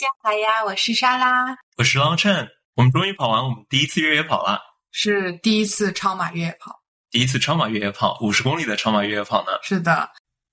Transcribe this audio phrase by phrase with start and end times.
[0.00, 2.48] 家好呀，我是莎拉，我是 Long Chen。
[2.74, 4.58] 我们终于跑完我们第一次越野跑了，
[4.92, 6.74] 是第一次超马越野跑，
[7.10, 9.52] 第一次超马越野跑，五十公里的超马越野跑呢？
[9.62, 10.08] 是的。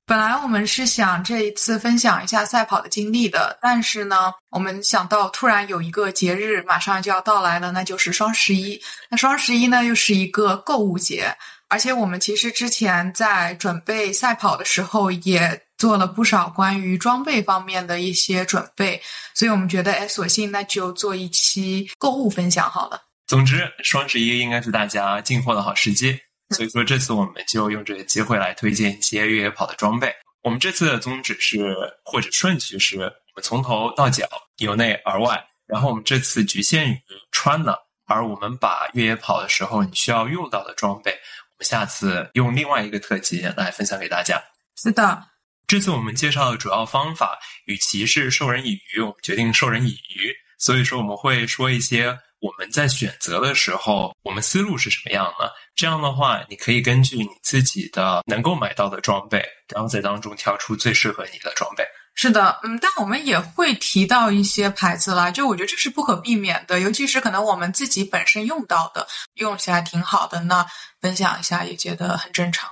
[0.06, 8.78] 本来我们是想这一次分享一下赛跑的经历的，但是呢，我们想到突然有一个节日马上就要到来了，那就是双十一。
[9.10, 11.34] 那双十一呢，又是一个购物节，
[11.70, 19.02] 而且我们其实之前在准备赛跑的时候也做了不少关于装备方面的一些准备，
[19.34, 23.02] 所以我们觉得，哎，索性那就做一期购物分享好了。
[23.28, 26.18] 总之，双十一应该是大家进货的好时机。
[26.56, 30.16] 所以说，这次我们就用这个机会来推荐一些越野跑的装备。
[30.44, 33.02] 我们这次的宗旨是，或者顺序是，我
[33.36, 34.26] 们从头到脚，
[34.60, 35.46] 由内而外。
[35.66, 36.98] 然后我们这次局限于
[37.32, 41.14] 穿的，而我们把越野跑的时候你需要用到的装备，
[41.62, 44.42] 下次用另外一个特辑来分享给大家。
[44.76, 45.24] 是的，
[45.68, 50.34] 这次我们介绍的主要方法，与其是授人以鱼，我们决定授人以渔。
[50.58, 52.18] 所以说，我们会说一些。
[52.40, 55.52] 我们在选择的时候，我们思路是什么样的？
[55.76, 61.84] 这样的话，你可以根据你自己的能够买到的装备，然后在当中挑出最适合你的装备。
[62.20, 70.66] 是的，嗯，但我们也会提到一些牌子啦，就我觉得这是不可避免的，尤其是可能我们自己本身用到的，用起来挺好的，那
[71.00, 72.68] 分享一下也觉得很正常。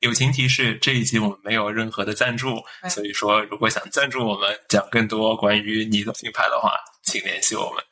[0.00, 7.82] 友情提示：这一集我们没有任何的赞助，所以说如果想赞助我们讲更多关于你的品牌的话，请联系我们。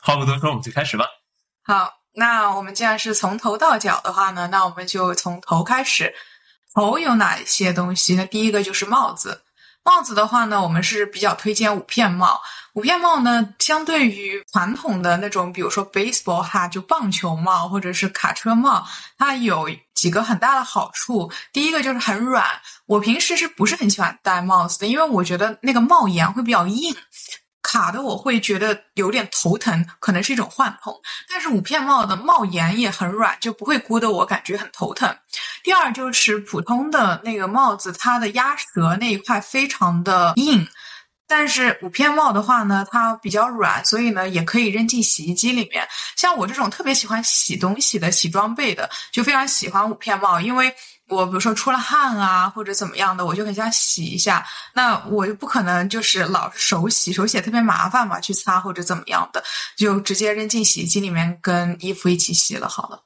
[0.00, 1.06] 话不多说，我们就开始吧。
[1.64, 6.14] 好，那我们既然是从头到脚的话呢，那我们就从头开始。
[6.72, 8.14] 头有哪些东西？
[8.14, 9.42] 那第一个就是帽子。
[9.82, 12.40] 帽子的话呢，我们是比较推荐五片帽。
[12.74, 18.86] 五片帽呢，相对于传统的那种，比如说 baseball 哈就棒球帽或者是卡车帽，
[19.18, 21.32] 它有几个很大的好处。
[21.52, 22.46] 第一个就是很软。
[22.86, 24.86] 我平时是不是很喜欢戴帽子的？
[24.86, 26.94] 因为我觉得那个帽檐会比较硬。
[27.70, 30.92] 卡的我会觉得有点头疼，可能是一种幻痛。
[31.28, 35.16] 但是五片帽的帽檐也很软，就不会箍得我感觉很头疼。
[35.62, 40.66] 第二就是普通的那个帽子，它的鸭舌那一块非常的硬，
[41.28, 45.86] 但是五片帽的话呢，它比较软，所以呢也可以扔进洗衣机里面。
[46.16, 50.74] 像我这种特别喜欢洗东西的、洗装备的，就非常喜欢五片帽，因为。
[51.10, 54.46] 我比如说出了汗啊，或者怎么样的，我就很想洗一下。
[54.72, 59.42] 那我又不可能就是老是手洗，手洗特别麻烦嘛，去擦或者怎么样的，
[59.76, 63.02] 就直接扔进洗衣机里面跟衣服一起洗了好了。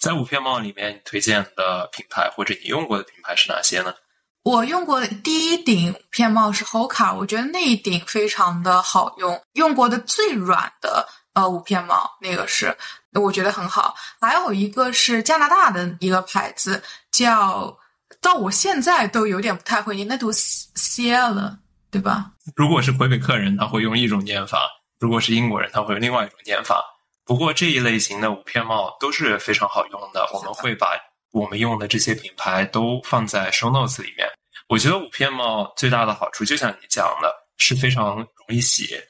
[0.00, 3.94] 在五片帽里面，你推荐的品牌或者你用过的品牌是哪些呢？
[4.42, 12.76] 我用过的第一顶五片帽是 Hoka，我觉得那一顶非常的好用，用过的最软的呃五片帽那个是。
[13.20, 17.78] 我觉得很好，还有一个是加拿大的一个牌子，叫
[18.20, 21.56] 到我现在都有点不太会念，那读 Ciel，
[21.92, 22.32] 对吧？
[22.56, 24.58] 如果是魁北克人，他会用一种念法；
[24.98, 26.84] 如果是英国人，他会用另外一种念法。
[27.24, 30.88] 不过这一类型的五片帽都是非常好用的，我们会把
[31.30, 34.28] 我们用的这些品牌都放在 show notes 里面。
[34.68, 39.00] 我觉得五片帽最大的好处，就像你讲的，是非常容易洗。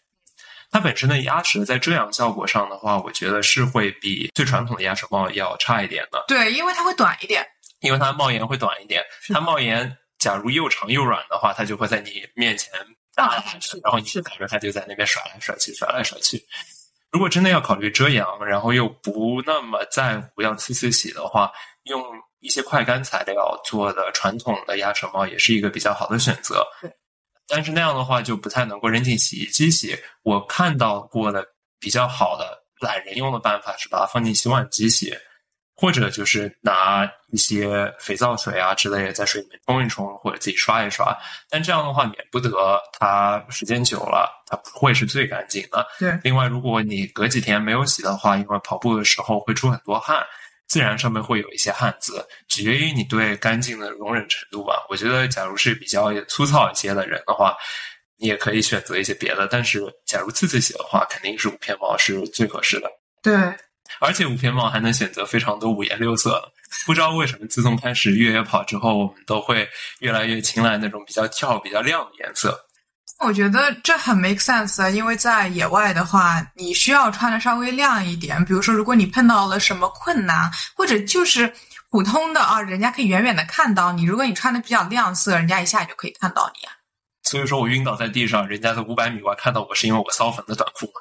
[0.74, 6.24] 它本身的鸭舌在遮阳效果上的话，我觉得是会比最传统的鸭舌帽要差一点的。
[6.26, 7.46] 对，因为它会短一点，
[7.78, 9.00] 因为它帽檐会短一点。
[9.32, 12.72] 它帽檐假如又长又软的话，它就会在你面前
[13.14, 13.40] 大，
[13.84, 16.44] 然后你感觉它就在那边甩来甩去，甩来甩去。
[17.12, 21.52] 如果真的要考虑遮阳，然后又不那么在乎要次次洗的话，
[21.84, 22.02] 用
[22.40, 26.66] 一些快干材料做的传统的鸭舌帽也是一个比较好的选择。
[27.46, 27.56] 对。
[27.56, 29.96] 但是那样的话就不太能够扔进洗衣机洗。
[30.22, 31.44] 我看到过的
[31.78, 35.14] 比较好的懒人用的办法是把它放进洗碗机洗，
[35.76, 41.16] 或者就是拿一些肥皂水啊之类的在水里面冲一冲，或者自己刷一刷。
[41.50, 42.50] 但这样的话免不得
[42.98, 45.86] 它时间久了它不会是最干净的。
[45.98, 46.18] 对。
[46.22, 50.24] 另外，如果你隔几天没有洗的话，因为跑步的时候会出很多汗。
[50.66, 54.84] 自然上面会有一些汗渍，取决于你对干净的容忍程度吧。
[54.88, 57.56] 我觉得，假如是比较粗糙一些的人的话，
[58.16, 59.46] 你也可以选择一些别的。
[59.46, 62.90] 但是，假如次次洗的话，肯定是五片帽是最合适的。
[63.22, 63.34] 对，
[64.00, 66.42] 而且五片帽还能选择非常多五颜六色。
[66.86, 69.68] 不知道为什么，自从开始越野跑之后，我们都会
[70.00, 72.58] 越来越青睐那种比较跳、比较亮的颜色。
[73.20, 78.44] 我觉得这很 make sense 啊，因为在野外的话，你需要穿的稍微亮一点。
[78.44, 81.50] 比如说，如果你碰到了什么困难，或者就是
[81.90, 84.04] 普通的啊，人家可以远远的看到你。
[84.04, 86.72] 如果你穿的比较亮色，人家一下就可以看到你啊。
[87.22, 91.00] 所以说我晕倒在地上，人家在五百米外看到我是因为我骚粉的短裤吗？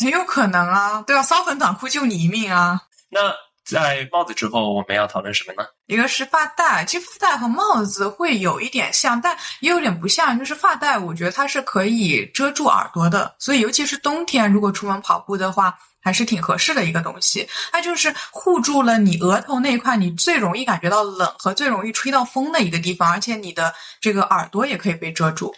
[0.00, 2.80] 很有可能啊，对啊，骚粉短裤救你一命啊。
[3.10, 3.20] 那
[3.64, 5.66] 在帽子之后，我们要讨论什么呢？
[5.86, 10.38] 一个是发带，其实发带和帽子会有一点像，但也有点不像。
[10.38, 17.48] 就是发带，我觉得它是可以遮住耳朵的，所以尤其是冬天，如果出门跑步的话，还是挺合适的一个东西。
[17.72, 25.54] 它就是护住了你额头那一块，你最容易感觉到冷和最容易吹到风的一个地方，而且你的这个耳朵也可以被遮住。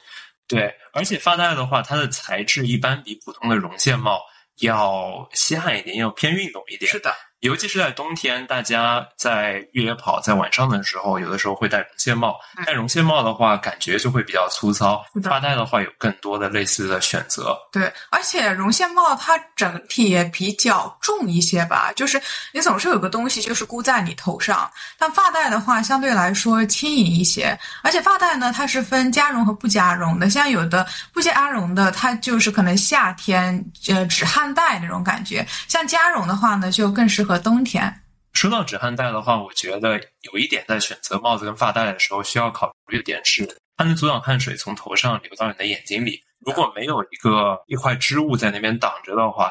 [0.46, 4.20] 对，而且发带的话，它的材质一般比普通的绒线帽
[4.60, 6.88] 要稀罕一点，要偏运动一点。
[6.88, 7.12] 是的。
[7.46, 12.36] 尤其是在冬天，大家在越野跑在晚上的时候，有的时候会戴绒线帽。
[12.66, 15.00] 戴绒线帽的话，感觉就会比较粗糙。
[15.22, 17.56] 发带的话，有更多的类似的选择。
[17.70, 22.20] 对，而且绒线帽它整体也比较重一些吧，就是
[22.52, 24.68] 你总是有个东西就是箍在你头上。
[24.98, 27.56] 但发带的话，相对来说轻盈一些。
[27.82, 30.28] 而且发带呢，它是分加绒和不加绒的。
[30.28, 35.46] 像有的不加绒的，它就是可能夏天呃止汗带那种感觉。
[35.68, 37.35] 像加绒的话呢，就更适合。
[37.38, 38.02] 冬天，
[38.32, 43.46] 说到止汗带的话，我觉得有一点在选择帽子跟发带的时候需要考虑的点是，
[43.76, 46.22] 它能阻挡汗水从头上流到你的眼睛里。
[46.40, 49.50] 如果没有一个一块织物在那边挡着的话，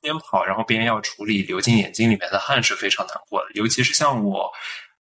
[0.00, 3.48] 边跑然后边要处理流进眼睛里面的汗是非常难过的。
[3.54, 4.50] 尤其是像我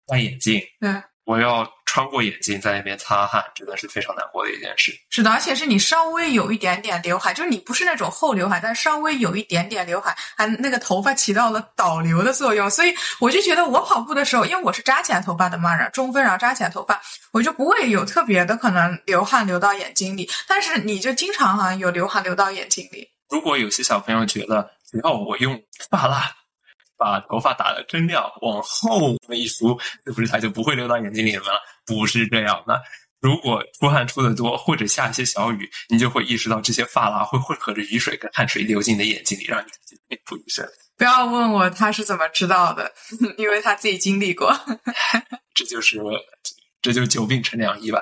[0.07, 0.89] 戴眼镜，对，
[1.25, 1.67] 我要。
[1.83, 4.93] 穿过眼镜在那边擦汗，真的是非常难过的一件事。
[5.09, 12.69] 是的，而且是你稍微有一点点刘海，就是你不是那种厚刘海，但稍微有一点点刘海，还那个头发起到了导流的作用。
[12.69, 16.97] 所以我就觉得我跑步的时候，因为我是扎起来头发的嘛，然后中分，然后扎起来头发，
[17.33, 20.29] 我就不会有特别的可能流汗流到眼睛里。
[20.47, 23.05] 但是你就经常好像有流汗流到眼睛里。
[23.29, 26.31] 如果有些小朋友觉得只要我用发蜡。
[27.01, 29.75] 把头发打得真亮，往后那么一梳，
[30.05, 31.59] 是不是它就不会流到眼睛里面了？
[31.83, 32.79] 不是这样的。
[33.19, 39.69] 如果出汗出的多，或者下一些小雨，你就会意识到这些发蜡会混合着雨水跟汗水流进你的眼睛里，让你
[40.09, 40.63] 内噗一身。
[40.95, 42.91] 不要问我他是怎么知道的，
[43.39, 44.55] 因为他自己经历过。
[45.55, 45.99] 这就是，
[46.83, 47.99] 这就久病成良医吧。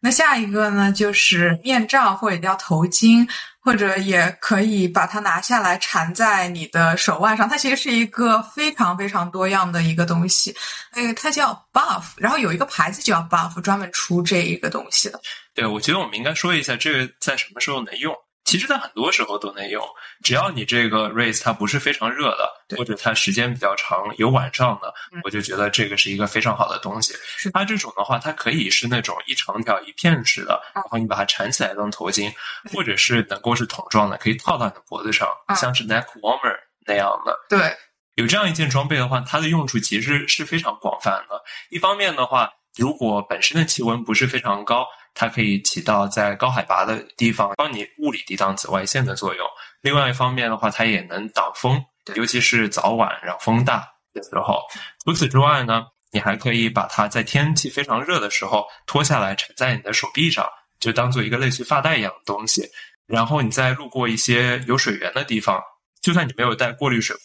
[0.00, 3.26] 那下一个呢，就是面罩或者叫头巾。
[3.64, 10.54] 或者也可以把它拿下来缠在你的手腕上，它其实是一个非常非常多样的一个东西。
[10.90, 15.18] 哎，它叫 Buff，然后有一个牌子叫 Buff，专门出这一个东西的。
[15.54, 18.14] 对，我觉得我们应该说一下这个在什么时候能用。
[18.44, 19.82] 其实，在很多时候都能用，
[20.22, 24.92] 只要你这个 race 它不是非常热的，或者它时间比较长，有晚上的，
[25.24, 27.14] 我就觉得这个是一个非常好的东西。
[27.54, 32.30] 它这种的话，它可以是那种一长条一片式的，然后你把它缠起来当头巾，
[32.70, 35.26] 或者是能够是桶状的，可以套到你的脖子上，
[35.56, 36.54] 像是 neck warmer
[36.86, 37.34] 那样的。
[37.48, 37.74] 对，
[38.16, 41.42] 有这样一件装备的话，它的用处其实是非常广泛的。
[41.70, 44.86] 一方面的话，如果本身的气温不是非常高。
[45.14, 49.46] 它可以起到在高海拔的地方帮你物理抵挡紫外线的作用。
[49.80, 51.82] 另外一方面的话，它也能挡风，
[52.14, 54.60] 尤其是早晚然后风大的时候。
[55.04, 60.46] 除此之外呢，你还可以把它在天气非常热的时候脱下来缠在你的手臂上，
[60.80, 62.68] 就当做一个类似发带一样的东西。
[63.06, 65.62] 然后你在路过一些有水源的地方。
[66.00, 67.22] 就算你没有带过滤水壶，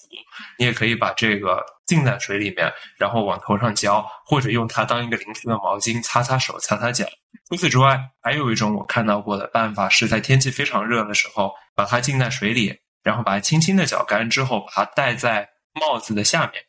[0.57, 7.03] 你也可以把这个浸在水里面，然后往头上浇，或者用它当一个临时的毛巾擦擦手、擦擦脚。
[7.49, 12.71] 除此之外，还有一种我看到过的办法，是在天气非常热的时候，把它浸在水里，
[13.01, 16.63] 然后把它轻轻的搅干之后，把它戴在帽子的下面。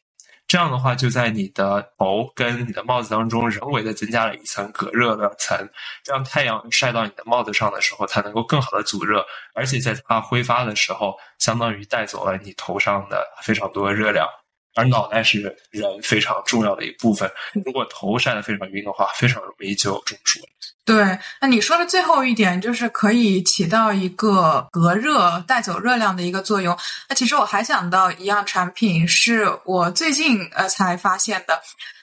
[0.49, 5.57] 这样的话，就在你的头跟你的帽子当中人为的增加了一层隔热的层，
[6.05, 9.25] 让太阳晒到你的帽子上的时候，它能够更好的阻热，
[9.55, 14.27] 而且在它挥发的时候，相当于带走了你头上的非常多的热量。
[14.75, 17.31] 而脑袋是人非常重要的一部分，
[17.65, 20.41] 如果头晒得非常晕的话，非常容易就中暑。
[20.85, 26.77] 对，那你说的最后一点就是可以起到一个隔热、带走热量的一个作用。
[27.09, 31.61] 那其实我还想到一样产品，是我最近呃才发现的，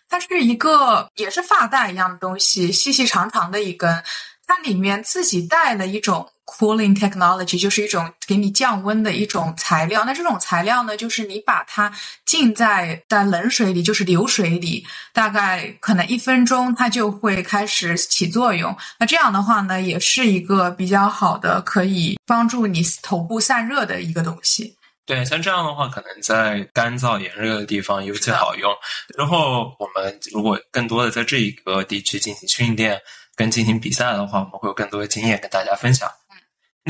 [0.07, 4.01] 它是一个也是发带一样的东西，细细长长的一根，
[4.48, 6.27] 它里面自己带了一种。
[6.50, 10.06] Cooling technology 就是一种给你降温的一种材料。
[10.06, 11.92] 那这种材料呢，就是你把它
[12.25, 18.74] 浸在在冷水里，就是流水里，大概可能一分钟，它就会开始起作用。
[18.98, 24.74] 那这样的话呢，也是一个比较好的可以帮助你头部散热的一个东西。
[25.06, 28.74] 对，像这样的话，可能在干燥炎热的地方尤其好用。
[29.18, 32.98] 然后我们如果更多的在这一个地区进行训练
[33.38, 36.10] 跟进行比赛的话，我们会有更多的经验跟大家分享。
[36.29, 36.36] 嗯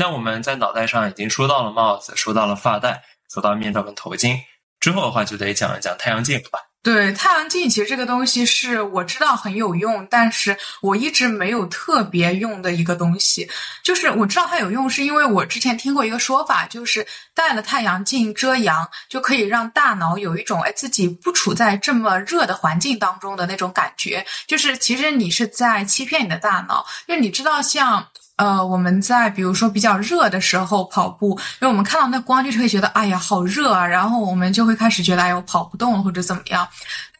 [0.00, 3.02] 那我们在脑袋上已经说到了帽子，说到了发带，
[3.32, 4.38] 说到面罩跟头巾，
[4.78, 6.60] 之后的话就得讲一讲太阳镜了吧？
[6.88, 13.46] 对，太阳镜其实这个东西是我知道很有用，但是我一直没有特别用的一个东西。
[13.84, 24.24] 就是我知道它有用，是因为我之前听过一个说法，就是戴了太阳镜遮阳，就可以让大脑有一种哎自己不处在这么热的环境当中的那种感觉。
[24.46, 28.08] 就是其实你是在欺骗你的大脑，因为你知道像。
[28.38, 31.30] 呃，我们在比如说比较热的时候跑步，
[31.60, 36.66] 因为我们看到那光，就是会觉得哎呀好热啊，然后我们就会开始觉得哎我跑不动或者怎么样。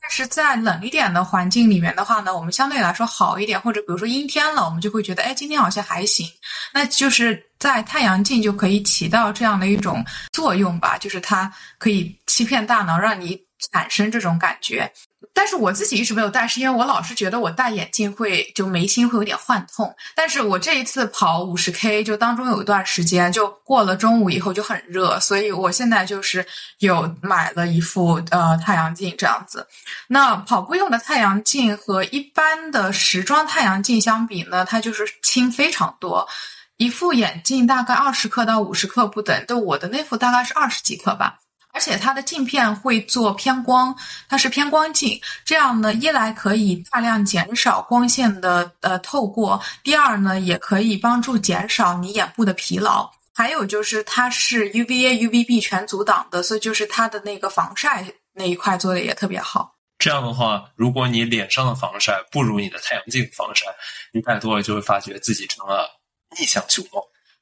[0.00, 6.26] 但是在冷一点的环境里面的话呢，我们相对来说好一点，或者比如说阴天了，我们就会觉得哎今天好像还行。
[6.72, 13.38] 那就是在太阳镜就可以起到这样的一种作用吧，就是它可以欺骗大脑，让你
[13.72, 14.90] 产生这种感觉。
[15.34, 19.92] 但是我自己一直没有戴，是因为我老是觉得我戴眼镜会就眉心会有点幻痛。
[20.14, 26.46] 但是我这一次跑五十 K，就当中有一段时间，就过了中午以后就很热，所以我现在就是
[26.78, 29.66] 有买了一副呃太阳镜这样子。
[30.06, 36.28] 那跑步用的太阳镜和一般的时装太阳镜相比呢，它就是轻非常多。
[36.76, 41.40] 一副眼镜大概二十克到五十克不等，就我的那副大概是二十几克吧。
[41.78, 43.96] 而且它的镜片会做偏光，
[44.28, 53.08] 它是偏光镜，这样呢，一来可以大量减少光线的呃透过，第二呢，也可以帮助减少你眼部的疲劳。
[53.32, 59.76] 还有就是它是 UVA、UVB 全阻挡的，所以就是它的那个防晒那一块做的也特别好。
[60.00, 63.66] 这样的话，如果你脸上的防晒不如你的太阳镜防晒，
[64.12, 65.88] 你戴多了就会发觉自己成了
[66.36, 67.00] 逆向熊猫。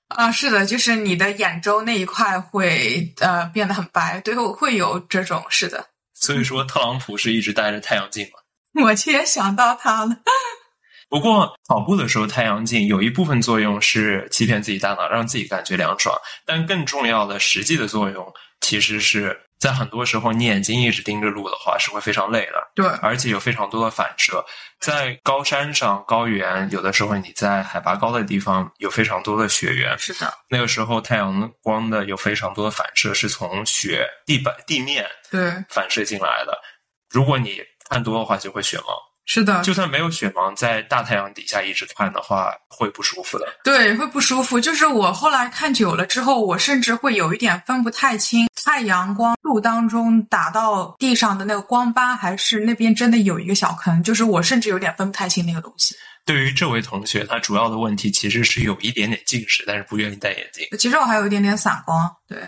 [0.08, 5.84] 啊，是的，就是你的眼周那一块会呃变得很白，对，会有这种是的。
[6.14, 8.38] 所以说，特朗普是一直戴着太阳镜吗？
[8.84, 10.16] 我也想到他了。
[11.08, 18.26] 不过跑步的时候，太阳镜有一部分作用是欺骗自己大脑，让自己感觉凉爽，但更重要的实际的作用
[18.60, 19.40] 其实是。
[19.58, 22.70] 在很多时候，你眼睛一直盯着路的话，是会非常累的。
[22.74, 24.44] 对，而且有非常多的反射。
[24.78, 29.98] 在高山上、高原，有的时候你在海拔高的地方有非常多的雪原。
[29.98, 36.56] 是的，那个时候太阳光的有非常多的反射，是从雪地板地面对反射进来的。
[37.08, 39.05] 如果你看多的话，就会雪盲。
[39.28, 43.46] 是的，就算没有雪盲，在大太阳底下一直看的话，会不舒服的。
[43.64, 44.60] 对，会不舒服。
[44.60, 54.00] 就是我后来看久了之后，我甚至会有一点分不太清，太阳光路当中打到地上的那个光斑，还是那边真的有一个小坑。
[54.00, 55.96] 就是我甚至有点分不太清那个东西。
[56.24, 60.64] 对于这位同学，他主要的问题其实是有一点点近视，但是不愿意戴眼镜。
[60.78, 62.08] 其实我还有一点点散光。
[62.28, 62.38] 对，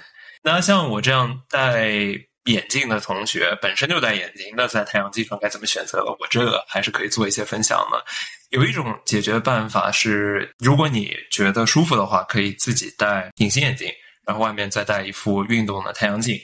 [0.44, 2.27] 那像我这样戴。
[2.52, 6.04] 眼镜的同学本身就戴眼镜，那在太阳镜上该怎么选择？
[6.04, 8.04] 我这个还是可以做一些分享的。
[8.50, 13.92] 有一种解决办法是，如果你觉得舒服的话，可以自己戴隐形眼镜，
[14.26, 16.38] 然后外面再戴一副运动的太阳镜。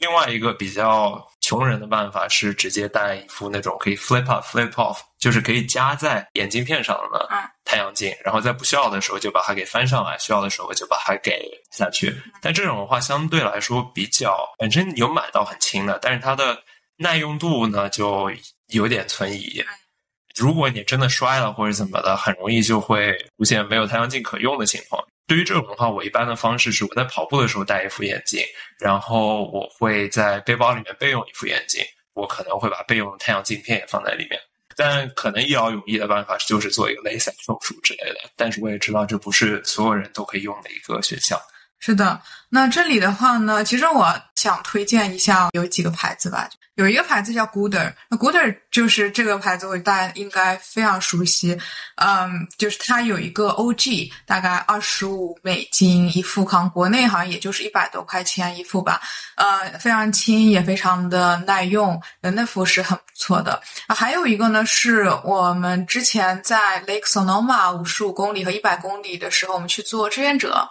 [0.00, 7.28] 另外一个比较穷人的办法是直接戴一副那种可以 flip up flip off，就是可以夹在眼镜片上的
[7.64, 12.14] 太阳镜，然后在不需要的时候就把它给翻上来，需要的时候就把它给下去。
[12.40, 16.58] 但这种的话相对来说比较，本身有买到很轻的，但是它的
[16.96, 18.32] 耐用度呢就
[18.68, 19.62] 有点存疑。
[20.34, 25.04] 如果你真的摔了或者怎么的，很容易就会出现没有太阳镜可用的情况。
[25.30, 28.42] 对于这种的话，我一般的方式是我在跑步的时候戴一副眼镜，
[28.80, 31.80] 然后我会在背包里面备用一副眼镜，
[32.14, 34.40] 我可能会把备用的太阳镜片也放在里面。
[34.74, 41.38] 但可能一劳永逸的办法就是做一个雷射手术之类的，但是我也知道这不是所有人都可以用的一个选项。
[41.78, 46.50] 是的，那这里的话呢，其实我想推荐一下有几个牌子吧。
[46.76, 51.58] 有一个牌子叫 Gooder，那 Gooder 就是这个牌子，我大家应该非常熟悉。
[51.96, 58.98] 嗯，就是它有一个 OG，大概二十五美金一副，康，国内好像也就是一百多块钱一副吧。
[59.36, 63.60] 呃，非常轻，也非常的耐用，那副是很不错的。
[63.86, 70.66] 啊，还有一个呢，是我们之前在 Lake Sonoma 五十五公里和一百公里的时候，我们去做志愿者，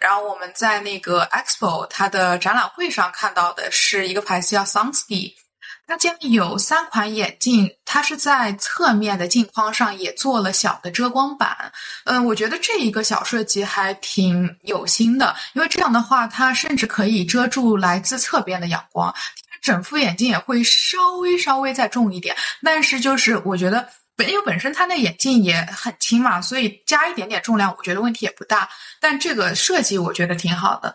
[0.00, 5.34] 然后我们在那个 Expo 它的展览会上看到的是一个牌子叫 Sunsky。
[5.92, 11.70] 它家有三款眼镜，它是在侧面的镜框上也做了小的遮光板。
[12.06, 19.14] 嗯，我觉得这一个小设计还挺有心的，因为这样的话，它甚至可以遮住来自侧边的阳光。
[19.60, 28.66] 整副眼镜也会稍微稍微再重一点，但是就是我觉得本因为本身它那眼镜也很轻嘛，所以加一点点重量，我觉得问题也不大。
[28.98, 30.94] 但这个设计我觉得挺好的。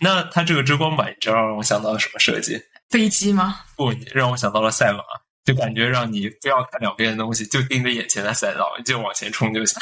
[0.00, 2.58] 那它这个遮光板，你知道让我想到了什么设计？
[2.92, 3.60] 飞机吗？
[3.76, 5.02] 不，让我想到了赛马，
[5.44, 9.80] 就感觉让你不要看两边的东西，就盯着眼前的赛道，就往前冲就行。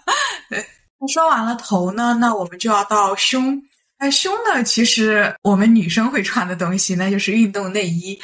[0.50, 0.64] 对，
[0.98, 3.60] 那说完了头呢，那我们就要到胸。
[3.98, 8.20] 那胸呢，其实我们女生会穿的东西，那就是运动内衣。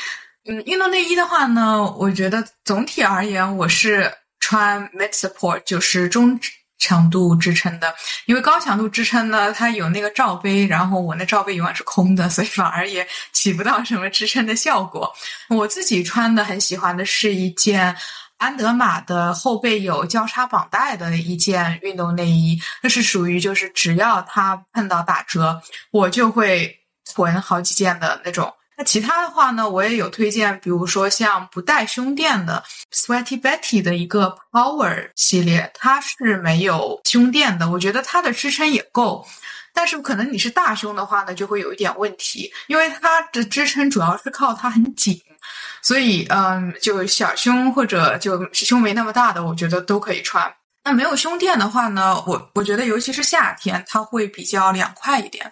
[0.48, 6.38] 嗯，运动内衣的话呢，我觉得总体而言，我是穿 mid support，就是中
[6.86, 7.92] 强度支撑的。
[8.26, 15.12] 因为高强度支撑呢，它有那个罩杯，然后我那罩杯永远是空的，所以反而也起不到什么支撑的效果。
[15.48, 17.96] 我自己穿的很喜欢的是一件
[18.38, 26.72] 安德玛的后背有交叉绑带的一件运动内衣，那是属于就是只要它碰到打折，我就会
[27.12, 28.52] 囤好几件的那种。
[28.76, 39.26] 那其他的话呢，我也有推荐，比如说像不带胸垫的 Sweaty Betty 的一个 Power 系列，它是没有胸垫的，我觉得它的支撑也够。
[39.72, 45.20] 但是可能你是大胸的话呢，就会有一点问题，因为它的支撑主要是靠它很紧，
[45.82, 50.50] 所以嗯，就小胸或者就胸没那么大的，我觉得都可以穿。
[50.84, 55.50] 那没有胸垫的话呢，我我觉得尤其是夏天，它会比较凉快一点，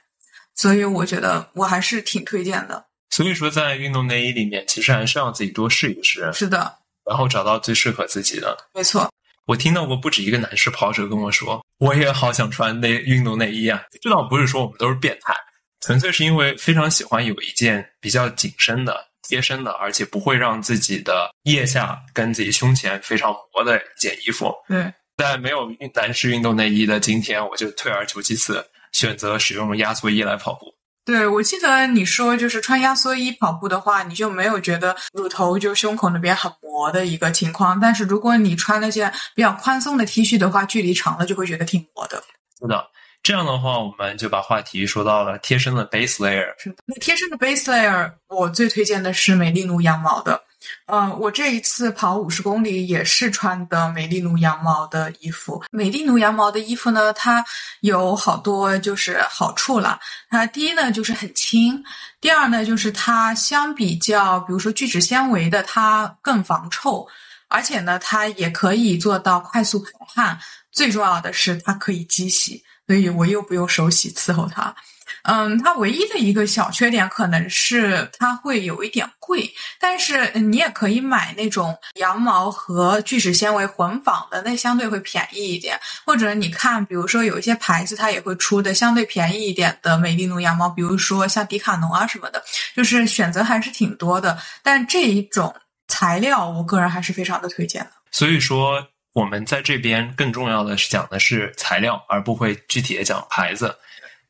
[0.55, 2.85] 所以我觉得我还是挺推荐的。
[3.15, 6.79] 所以说，在运动内衣里面，其实还是要自己多试一试，是的，
[7.09, 8.59] 然后找到最适合自己的。
[8.75, 9.09] 没错，
[9.47, 13.81] 我听到过不止一个男士跑者跟我说，我也好想穿内运动内衣啊。
[14.03, 15.33] 这倒不是说我们都是变态，
[15.81, 24.53] 纯粹是因为非常喜欢有一件比较紧身的、贴身的，而且不会让自己的腋下跟自己胸前非常磨的一件衣服。
[24.67, 30.74] 对，在没有男士运动内衣的今天，我就退而求其次，选择使用压缩衣来跑步。
[31.05, 37.79] 对，我记得你说就是穿压缩衣跑步的话，你就没有觉得乳头就胸口那边很磨的一个情况。
[37.79, 42.23] 但是如果你穿那件比较宽松的 T 恤的话，距离长了就会觉得挺磨的。
[42.59, 42.83] 是的，
[43.23, 46.55] 这样的话我们就把话题说到了贴身的 base layer。
[46.59, 50.43] 是的，那贴身的 base layer，我最推荐的是美丽奴羊毛的。
[50.87, 55.63] 嗯，我这一次跑五十公里也是穿的美丽奴羊毛的衣服。
[55.71, 57.45] 美丽奴羊毛的衣服呢，它
[57.81, 59.99] 有好多就是好处了。
[60.29, 61.83] 它第一呢就是很轻，
[62.21, 67.07] 第二呢就是它相比较，比如说聚酯纤维的，它更防臭，
[67.49, 70.39] 而且呢它也可以做到快速排汗。
[70.73, 74.75] 最重要的是它可以机洗，所以我又不用手洗伺候它。
[75.23, 85.79] 嗯，它唯一的一个小缺点可能是它会有一点贵，但是你也可以买那种羊毛和聚酯纤维混纺的，那相对会便宜一点。
[86.05, 92.43] 或者你看，比如说有一些牌子它也会出的相对便宜一点的美丽奴羊毛，比如说像迪卡侬啊什么的，
[92.77, 94.39] 就是选择还是挺多的。
[94.63, 95.55] 但这一种
[95.89, 97.91] 材料，我个人还是非常的推荐的。
[98.11, 103.75] 所以说，我们在这边更重要的是讲的是材料，而不会具体的讲牌子。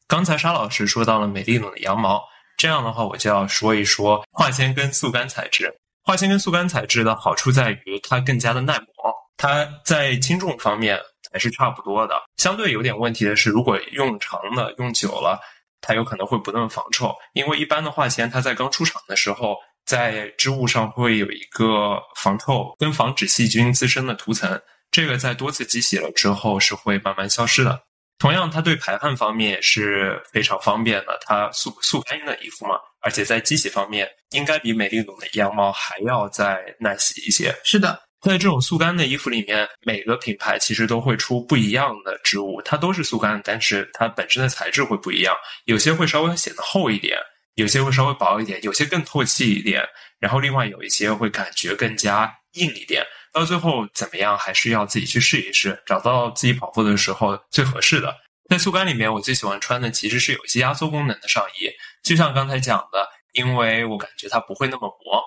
[0.07, 2.23] 刚才沙老师说到了美丽奴的羊毛，
[2.57, 5.73] 这样的话我就要说一说化纤跟速干材质。
[6.03, 11.01] 化纤跟速干材质的好处在于它更加的耐磨，它在轻重方面
[11.33, 12.15] 还是差不多的。
[12.37, 15.41] 相对有点问题的是，如果用长了、用久了，
[15.81, 17.15] 它有可能会不那么防臭。
[17.33, 27.81] 因为一般的化纤，它在刚出厂的时候，在织物上会有一个防臭跟防止细菌滋生的涂层，这个在多次机洗了之后是会慢慢消失的。
[28.19, 31.19] 同样，它对排汗方面也是非常方便的。
[31.23, 37.55] 它速速干的衣服嘛，而且在机洗方面，应该比美丽奴的羊毛还要再耐洗一些。
[37.65, 47.19] 是的，在这种速干的衣服里面，每个品牌其实都会出不一样的织物，它都是速干，但是它本身的材质会不一样，有些会稍微显得厚一点，
[47.57, 49.85] 有些会稍微薄一点，有些更透气一点，
[50.21, 53.05] 然后另外有一些会感觉更加硬一点。
[53.35, 58.17] 到最后怎么样，还是要自己去试一试，找到自己跑步的时候最合适的。
[58.49, 61.69] 在速干里面，我最喜欢穿的其实是有一些压缩功能的上衣，
[62.05, 65.21] 就像刚才讲的，因为我感觉它不会那么磨，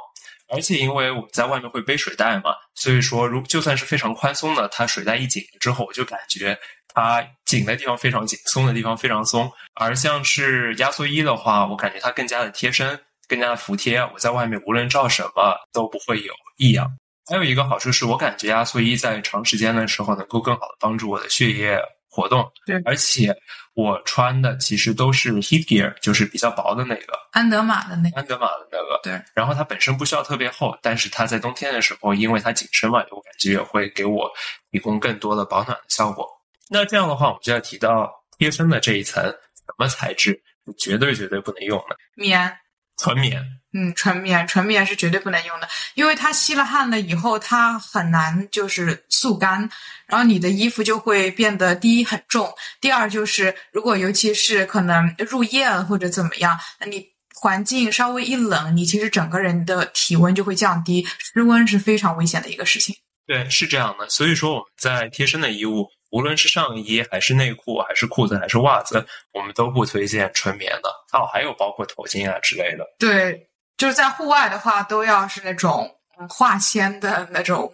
[0.56, 6.58] 而且因为我在外面会背水袋嘛，所以说如就算是非常宽松的，它水袋一紧之后，我就感觉
[6.94, 9.52] 它紧的地方非常紧，松的地方非常松。
[9.74, 16.90] 而像是压缩衣的话，我感觉它更加的贴身，更加的服帖，我在外面无论照什么都不会有异样。
[17.30, 21.78] 还有一个好处是我感觉压缩衣在长时间的时候能够更好的帮助我的血液
[22.10, 22.50] 活动。
[22.66, 23.36] 对，而且
[23.74, 28.18] 我穿的其实都是 heat gear，就是比较薄的那个安德玛的那个。
[28.18, 29.00] 安德玛的那个。
[29.04, 29.22] 对。
[29.36, 34.30] 然后它本身不需要特别厚，但是它在冬天的时候，因为它紧身嘛，我感觉也会给我
[34.72, 36.28] 提供更多的保暖的效果。
[36.70, 40.42] 那这样的话，我们就要提到贴身的这一层，什么材质
[40.78, 41.96] 绝对绝对不能用的？
[42.16, 42.52] 棉。
[42.98, 49.70] 纯棉，嗯，纯棉，纯棉是绝对不能用的，因为它吸了汗了以后，它很难就是速干，
[50.08, 56.58] 然后你的衣服就会变得第一很重，第二就是如果尤其是可能入夜了或者怎么样，
[56.90, 57.06] 你
[57.36, 62.96] 环境稍微一冷，你其实整个人的体温就会降低，失温是非常危险的一个事情。
[63.28, 65.88] 对，是这样的，所以说我们在贴身的衣物。
[66.12, 70.90] 无论是上衣还是内裤，还是裤子，还是袜子，我们都不推荐纯棉的。
[71.14, 72.86] 哦，还有包括头巾啊之类的。
[73.00, 75.90] 对，就是在户外的话，都要是那种
[76.30, 77.72] 化纤的那种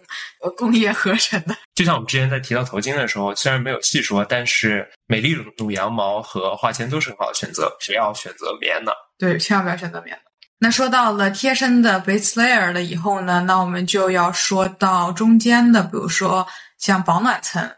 [0.56, 1.56] 工业合成的。
[1.74, 8.94] 就像我们之前在提到头巾的时候，虽然没有细说，但是美丽乳羊毛和化纤都是很好的选择，谁要选择棉的。
[9.18, 10.22] 对，千万不要选择棉的。
[10.58, 16.46] 那说到了贴身的 base layer 了以后呢，那我们就要说到中间的，比如说
[16.78, 17.68] 像保暖层，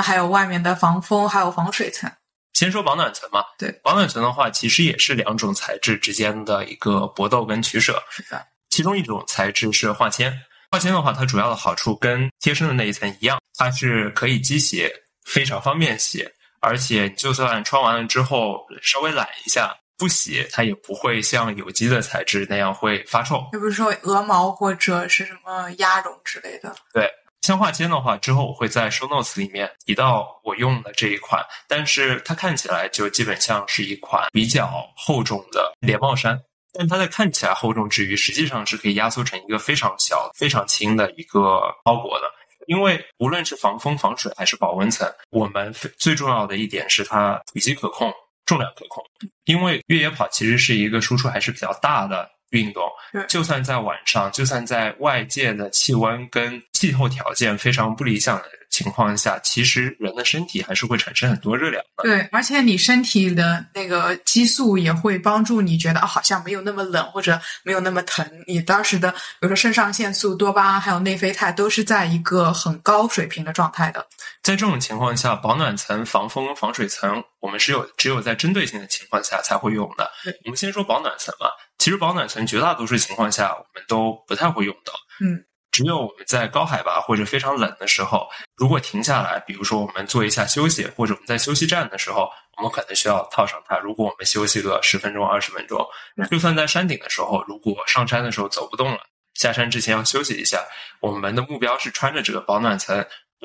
[0.00, 2.10] 那还有外面的防风，还有防水层。
[2.54, 8.02] 先说保暖层嘛，对，保暖层的话，其实也是两种材质之间的一个搏斗跟取舍。
[8.08, 10.32] 是的，其中一种材质是化纤，
[10.70, 14.90] 化纤的话，它主要的好处跟贴身的那一层一样，它是可以机洗，
[15.26, 16.26] 非常方便洗，
[16.62, 23.36] 而且就算穿完了之后稍微懒一下不洗，它也不会像有机的材质那样会发臭。
[23.52, 26.74] 就比如说鹅毛或者是什么鸭绒之类的。
[26.94, 27.06] 对。
[27.42, 36.38] 像化纤的话，之后我会在 show notes 里面提到我用的这一款，但是它看起来就基本像是一款比较厚重的连帽衫，
[36.72, 42.26] 但它在看起来厚重之余，实际上是可以压缩成一个非常小、非常轻的一个包裹的。
[42.66, 48.12] 因为无论是防风、防水还是保温层，我们最重要的一点是它体积可控、
[48.44, 49.02] 重量可控。
[49.46, 52.30] 因为越野跑其实是一个输出还是比较大的。
[52.50, 52.84] 运动，
[53.28, 62.04] 就算在晚上，就算在外界的气温跟气候条件非常不理想的情况下，其实人的身体还是会产生很多热量的。
[62.04, 68.24] 对，而且你身体的那个激素也会帮助你觉得啊，好像没有那么冷或者没有那么疼。
[68.46, 74.06] 你当时的，比如说肾上腺素、多巴胺还有内啡肽都是在一个很高水平的状态的。
[74.42, 80.10] 在这种情况下，保暖层、防风、防水层，我们是有只有在针对性的情况下才会用的。
[80.44, 81.50] 我们先说保暖层吧。
[81.78, 93.78] 其实保暖层绝大多数情况下我们都不太会用到，嗯，只有我们在高海拔或者非常冷的时候，如果停下来，比如说我们做一下休息，或者我们在休息站的时候，我们可能需要套上它。
[93.78, 95.86] 如果我们休息个十分钟、二十分钟，
[96.30, 98.98] 就算在山顶的时候，如果上山的时候走不动了，
[99.34, 100.58] 下山之前要休息一下，
[101.00, 102.98] 我们的目标是穿着这个保暖层，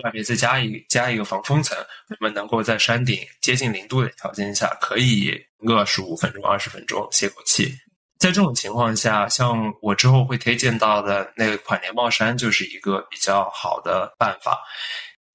[0.04, 1.78] 外面再加一加一个防风层，
[2.10, 5.32] 我们能够在山顶接近零度的条件下，可以
[5.66, 7.72] 个十五分钟、二十分钟歇口气。
[8.18, 14.58] 在这种情况下，像我之后会推荐到的那款连帽衫，就是一个比较好的办法。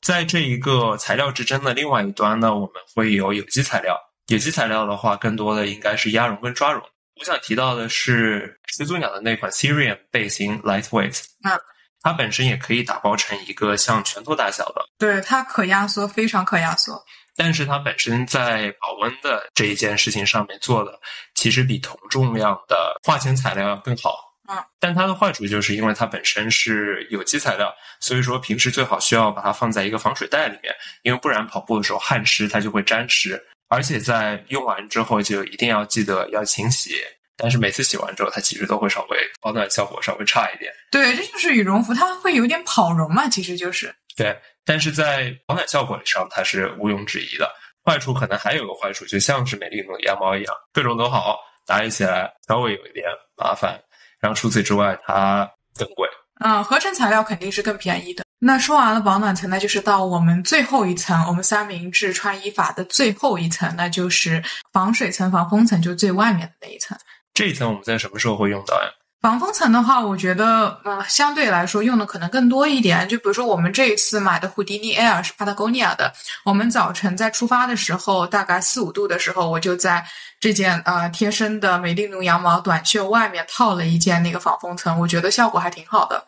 [0.00, 3.96] 在这一个材料之争的另外一端呢，我们会有有机材料。
[4.28, 6.82] 有机材料的话，更多的应该是鸭绒跟抓绒。
[7.18, 11.58] 我想提到的是始祖鸟的那款 Sirian 背心 Lightweight，那，
[12.00, 17.04] 它本身也可以打包成一个像拳头大小的，对，它可压缩，非常可压缩。
[17.36, 20.98] 但是它本身在保温的这一件事情上面做的，
[21.34, 24.14] 其实比同重量的化纤材料要更好。
[24.48, 36.96] 嗯，但它的坏处就是因为它本身是有机材料，所以说平时最好需要把它放在一个防水袋里面，因为不然跑步的时候汗湿它就会沾湿，而且在用完之后就一定要记得要清洗。
[37.36, 40.70] 但是每次洗完之后，它其实都会稍微保暖效果稍微差一点。
[40.90, 43.94] 对，这就是羽绒服，它会有点跑绒嘛，其实就是。
[44.22, 44.38] 对。
[44.66, 47.50] 但是在保暖效果上，它是毋庸置疑的。
[47.83, 53.06] 坏处可能还有个坏处，就像是美丽的羊毛一样，各种都好，打理起来稍微有一点
[53.37, 53.80] 麻烦。
[54.20, 56.06] 然后除此之外，它更贵。
[56.44, 58.22] 嗯，合成材料肯定是更便宜的。
[58.38, 66.96] 那说完了保暖层，那就是到我们最后一层，我们三明治穿衣法的最后一层，那就是防水层、防风层，就最外面的那一层。
[67.33, 68.90] 这一层我们在什么时候会用到呀？
[69.20, 73.06] 防风层的话，我觉得，嗯，相对来说用的可能更多一点。
[73.06, 76.11] 就比如说，我们这一次买的胡迪尼 Air 是 Patagonia 的。
[76.42, 80.02] 我们早晨在出发的时候，大概四五度的时候，我就在
[80.40, 86.24] 这件呃贴身的美丽奴羊毛短袖外面套了一件那个防风层，我觉得效果还挺好的。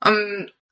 [0.00, 0.12] 嗯，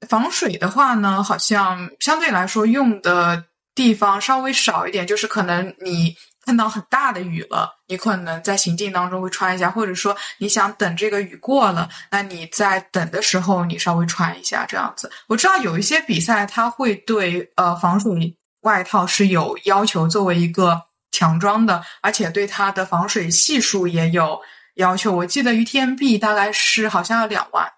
[0.08, 3.44] 防水的话呢，好像相对来说用的
[3.76, 6.16] 地方稍微少一点，就是可能你。
[6.46, 15.10] 碰到很大的雨了，你可能在行进当中会穿一下，或者说你想等这个雨过了，那你在等的时候你稍微穿一下这样子。
[15.26, 20.80] 我知道有一些比赛它会对呃防水外套是有要求，作为一个
[21.12, 24.40] 强装的，而且对它的防水系数也有
[24.76, 25.12] 要求。
[25.12, 27.70] 我记得 UTMB 大概是好像要两万，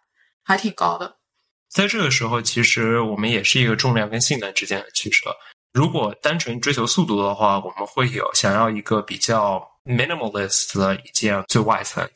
[0.45, 1.17] 还挺高的。
[1.69, 5.35] 在这个时候，其实我们也是一个重量跟性能之间的取舍。
[5.73, 12.07] 如果单纯追求速度的话，我们会有想要一个比较 minimalist 的一件最外层，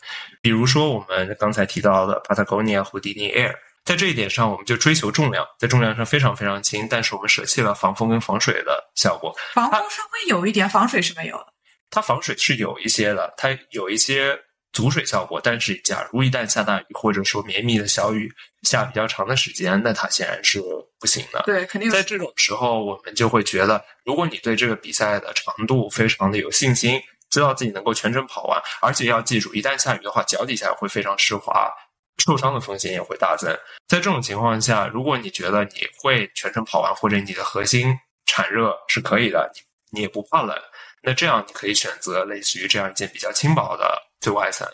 [0.43, 3.55] 比如说我们刚才提到的 Patagonia 胡迪尼 Air，
[3.85, 9.35] 在这一点上，我们就追求重量，在重量上非常非常轻，但是我们舍弃了防风跟防水的效果。
[9.55, 11.47] 防风稍微有一点，防水是没有的。
[11.89, 14.39] 它防水是有一些的，它有一些。
[14.73, 20.63] 阻水效果，但是假如一旦下大雨，或者说绵密的小雨下比较长的时间，那它显然是
[21.01, 21.43] 不行的。
[21.45, 31.71] 对，肯定在这种时候，我们就会觉得，如果你对这个比赛的长度非常的有信心，知道自己能够全程跑完，而且要记住，一旦下雨的话，脚底下会非常湿滑，
[32.19, 33.51] 受伤的风险也会大增。
[33.87, 39.61] 在这种情况下，如果你觉得你会全程跑完，或者你的核心产热是可以的，你
[39.99, 40.57] 你也不怕冷，
[41.03, 44.67] 那这样你可以选择类似于这样一件比较轻薄的最外层。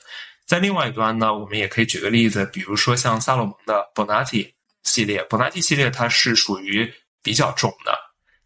[0.47, 4.53] 在另外一端呢，我们也可以举个例子，比如说像萨洛蒙的 Bonatti
[4.85, 6.93] 系列，Bonatti 系列它是属于
[7.23, 7.93] 比较重的。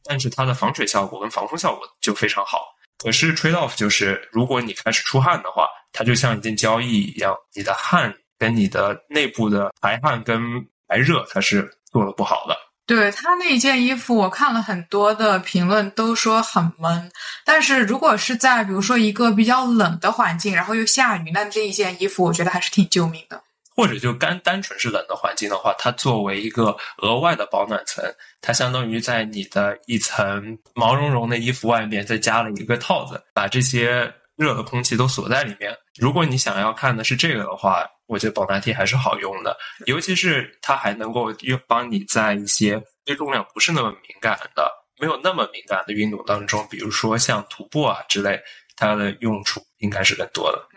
[0.03, 2.75] 但是它的防水效果跟防风效果就非常好。
[3.03, 10.41] 可是 trade off 就是，如果你开始出汗的话，它就像一件交易一样，你的汗跟你的内部的排汗跟
[10.87, 12.57] 排热，它是做的不好的。
[12.87, 17.13] 对他那一件衣服，我看了很多的评论，都说很闷。
[17.45, 23.41] 但是如果是在比如说一个比较冷的环境，然后又下雨，那这一件衣服我觉得还是挺救命的。
[23.75, 28.05] 或者就干单纯是冷的环境的话，它作为一个额外的保暖层，
[28.41, 35.75] 它相当于在你的一层毛茸茸的衣服外面再加了一个套子，把这些热的空气都锁在里面。
[35.99, 39.57] 如果你想要看的是这个的话，我觉得保暖贴还是好用的，
[39.87, 48.43] 尤其是它还能够又帮你在一些对重量不是那么敏感的、没有那么敏感的运动当中，比如说像徒步啊之类，
[48.77, 50.70] 它的用处应该是更多的。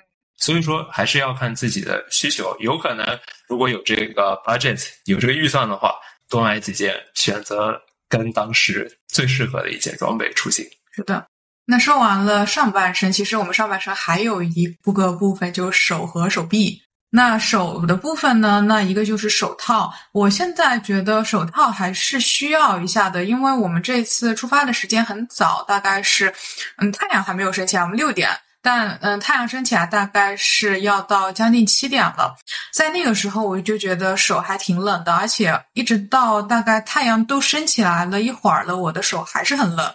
[0.44, 2.54] 所以说，还是要看自己的需求。
[2.60, 5.96] 有可能，如果有这个 budget，有这个预算的话，
[6.30, 7.80] 多买几件，选择
[8.10, 10.66] 跟当时最适合的一件装备出行。
[10.92, 11.26] 是的。
[11.66, 16.82] 那说完了上半身，其实我们上半身还有一部个部分，就是手和手臂。
[17.10, 18.60] 那手的部分呢？
[18.60, 19.94] 那一个就是手套。
[20.12, 26.34] 我现在觉得手套还是需要一下的，因为我们这次出发的时间很早，大概是，
[26.80, 28.30] 嗯，太阳还没有升起来，我们六点。
[28.64, 32.34] 但嗯，太阳升起来大概是要到将近七点了，
[32.72, 39.94] 在那个时候我就觉得手还挺冷的，而且一直到大概太阳都升起来了一会儿了，我的手还是很冷。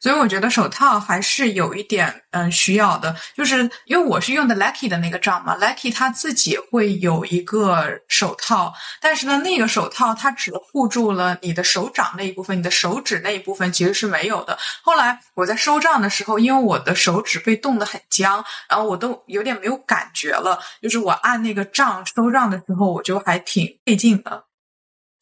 [0.00, 14.58] 所以我觉得手套还是有一点嗯需要的，就是因为我是用的 Lucky 的那个杖嘛，Lucky 它自己会有一个手套，但是呢，那个手套它只护住了你的手掌那一部分，你的手指那一部分其实是没有的。
[14.82, 24.44] 后来我在收账的时候，因为我的手指被冻得很僵，然后我都有点没有感觉了，就是我按那个账收账的时候，我就还挺费劲的。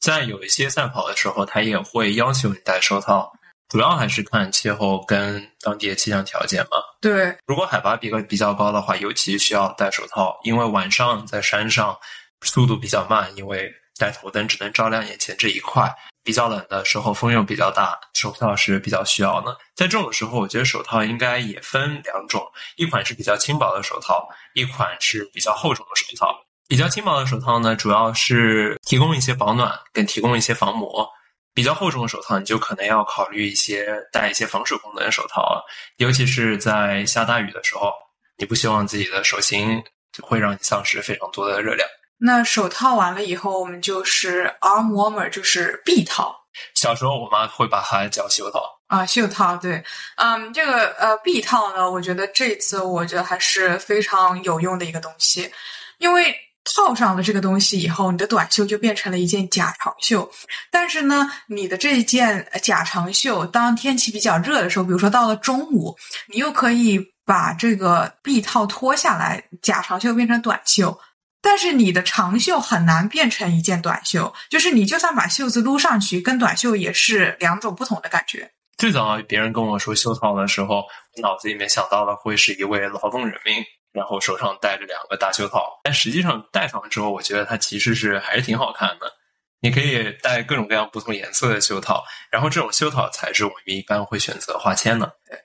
[0.00, 3.32] 在有一些赛跑的时候，他也会要求你戴手套。
[3.68, 6.78] 主要还是看气候跟当地的气象条件嘛。
[7.00, 11.96] 对，如果海拔比较比较高的话，尤其需要戴手套，因为晚上在山上
[12.42, 15.94] 速度比较慢，因为带头灯只能照亮眼前这一块。
[16.24, 19.56] 比较冷的时候，风又比较大，手套是比较需要的。
[19.74, 22.42] 在这种时候，我觉得手套应该也分两种，
[22.76, 26.38] 一款是比较轻薄的手套，一款是比较厚重的手套。
[26.66, 31.08] 比较轻薄的手套呢，主要是提供一些保暖，跟提供一些防磨。
[31.58, 35.66] 比较厚重的手套，你就可能要考虑一些带一些防水功能的手套了，
[35.96, 37.92] 尤其是在下大雨的时候，
[38.36, 39.82] 你不希望自己的手心
[40.22, 41.84] 会让你丧失非常多的热量。
[42.16, 46.32] 那手套完了以后，我们就是 arm warmer，就是臂套。
[46.76, 49.82] 小时候我妈会把它叫袖套啊，袖套对，
[50.14, 55.52] 嗯，这个呃臂套呢，我觉得这次我觉得还是非常有用的一个东西，
[55.98, 56.32] 因为。
[56.74, 60.30] 套上了这个东西以后，你的短袖就变成了一件假长袖。
[60.70, 65.96] 但是呢，你的这一件假长袖，当天气比较热的时候，比如说到了中午，
[66.32, 70.98] 你又可以把这个臂套脱下来，假长袖变成短袖。
[71.40, 78.50] 但是你的长袖很难变成一件短袖，就是你就算把袖子撸上去，跟短袖也是两种不同的感觉。
[78.76, 80.84] 最早别人跟我说袖套的时候，
[81.22, 83.54] 脑子里面想到的会是一位劳动人民。
[83.98, 89.12] 然后手上戴着两个大袖套，但实际上戴上了之后，我觉得它其实是还是挺好看的。
[89.60, 95.12] 你可以戴各种各样不同颜色的袖套，然后这种袖套材质我们一般会选择化纤的。
[95.28, 95.36] 对，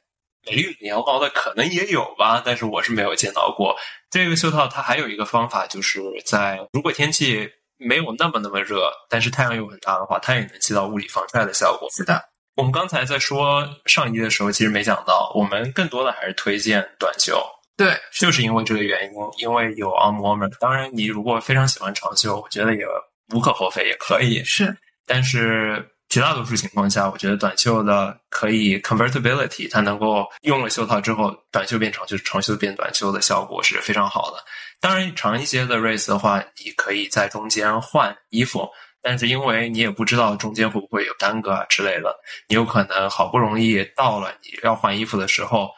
[0.45, 3.75] 美丽羊毛的可能也有吧，但是我是没有见到过。
[4.11, 11.89] 这个袖套它还有一个方法，就是在如果天气没有那么那么热，但是太阳又很大的话，它也能起到物理防晒的效果。
[11.89, 12.23] 是的，
[12.55, 17.43] 我们刚才在说上衣的时候，其实没讲到，我们更多的还是推荐短袖。
[17.75, 20.47] 对，就是因为这个原因，因为有 arm warmer。
[20.59, 22.85] 当然，你如果非常喜欢长袖，我觉得也
[23.33, 24.43] 无可厚非，也可以。
[24.43, 34.37] 是，但是绝大多数情况下，我觉得短袖的可以 convertibility，它能够用了袖套之后，短袖变长袖，长袖变短袖的效果是非常好的。
[34.79, 38.69] 当然，长一些的 race 的话，你可以在中间换衣服，
[39.01, 42.15] 但是因为你也不知道中间会不会有耽搁啊之类的，
[42.47, 45.71] 你有可能好不容易到了你要换衣服的时候。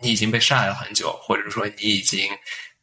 [0.00, 2.30] 你已经被晒了很久，或者说你已经，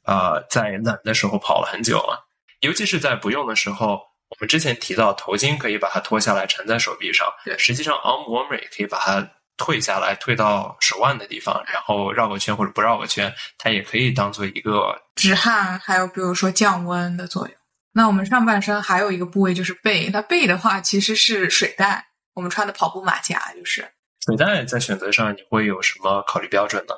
[0.05, 2.27] 呃，在冷的时候跑了很久了。
[2.61, 3.99] 尤其是在不用的时候，
[4.29, 17.55] 我们之前提到头巾可以把它脱下来缠在手臂上，对，实际上 arm warmer 也可以把它退下来，退到手腕的地方，然后绕个圈或者不绕个圈，它也可以当做一个止汗，还有比如说降温的作用。
[17.93, 23.89] 那我们上半身还有一个部位就是背，那背的话其实是水袋，我们穿的跑步马甲就是
[24.25, 24.65] 水袋。
[24.65, 26.95] 在选择上，你会有什么考虑标准呢？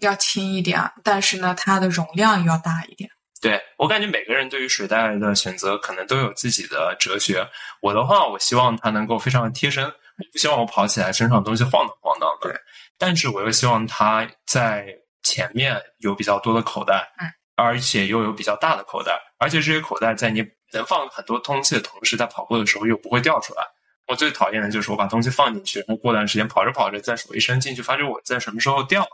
[0.00, 3.10] 要轻一点，但是呢，它的容量要大一点。
[3.40, 7.46] 对我感觉每个人对于水袋的选择可能都有自己的哲学。
[7.80, 12.48] 我的话，我希望它能够非常的贴身，我不希望我跑起来身上东西晃荡晃荡的。
[12.48, 12.60] 对，
[12.98, 14.86] 但是我又希望它在
[15.22, 17.10] 前面有比较多的口袋。
[17.20, 17.30] 嗯。
[17.56, 23.62] 而且又有比较大的口袋，而且这些口袋在你能放很多东西的同时，在跑步的时候又不会掉出来。
[24.06, 29.10] 我最讨厌的就是我把东西放进去，然后过段时间跑着跑着，再手一伸进去，发觉我在什么时候掉了，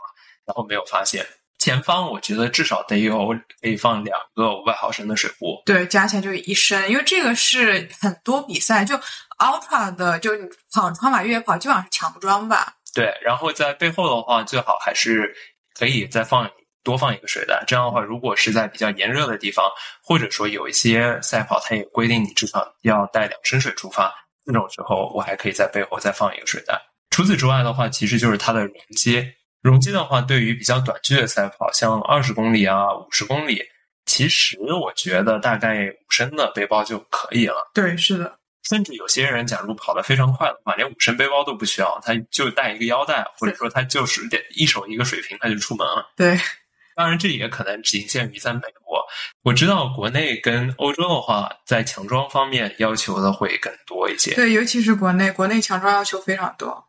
[0.47, 1.23] 然后没有发现。
[1.59, 8.95] 前方我觉得至少得有可以放两个五百毫升的水壶，对，加起来就一升，因为这个是很多比赛就
[9.37, 10.31] ultra 的，就
[10.73, 12.73] 跑超马越野跑基本上是强装吧。
[12.95, 15.35] 对，然后在背后的话，最好还是
[15.77, 16.49] 可以再放。
[16.83, 19.69] 多放一个水袋，这样的话，如果是在比较炎热的地方，
[20.01, 24.09] 或者说有一些赛跑，它也规定你至少要带两升水出发，
[24.45, 26.81] 这种时候我还可以在背后再放一个水袋。
[27.09, 29.21] 除此之外的话，其实就是它的容积。
[29.67, 33.61] 容积的话，对于比较短距的赛跑，像二十公里啊、五十公里，
[34.05, 37.69] 其实我觉得大概五升的背包就可以了。
[37.73, 38.39] 对，是的。
[38.63, 44.21] 甚至有些人，假如跑得非常快的话，连五升背包都不需要，他就带一个腰带，或者说他就是
[44.55, 46.05] 一手一个水瓶，他就出门了。
[46.15, 46.37] 对。
[46.95, 49.05] 当然，这也可能仅限于在美国。
[49.43, 54.33] 我知道国内跟欧洲的话，在强装方面要求的会更多一些。
[54.33, 56.86] 对，尤其是国内，国内强装要求非常多。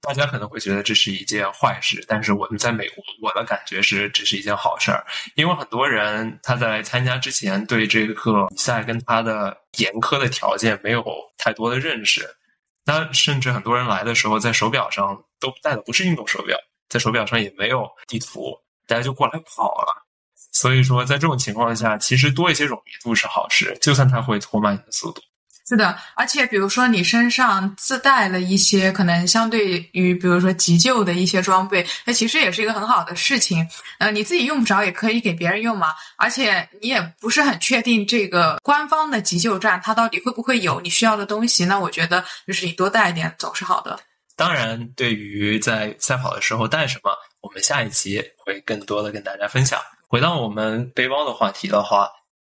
[0.00, 11.04] 大家可能会觉得这是一件坏事，但是我们在美国，我的感觉是这是一件好事儿，因为很多人他在参加之前对这个比赛跟他的严苛的条件没有
[11.36, 12.28] 太多的认识。
[12.84, 16.56] 那甚至很多人来的时候，在手表上都带的不是运动手表，
[16.88, 18.56] 在手表上也没有地图。
[18.86, 20.06] 大家就过来跑了，
[20.52, 25.20] 所以说在这种情况下，其实多一些容易度是好事，就算它会拖慢你的速度。
[25.68, 33.68] 是的，而且比如说你身上自带了一些可能相对于比如说急救的一些装备，那其实也是一个很好的事情。
[33.98, 35.88] 呃，你自己用不着也可以给别人用嘛。
[36.16, 44.00] 而且你也不是很确定这个官方的急救站它到底会不会有你需要的东西，那我觉得就是你多带一点总是好的。
[44.34, 47.10] 当然，对于在赛跑的时候带什么。
[47.40, 49.78] 我们下一期会更多的跟大家分享。
[50.08, 52.08] 回到我们背包的话题的话，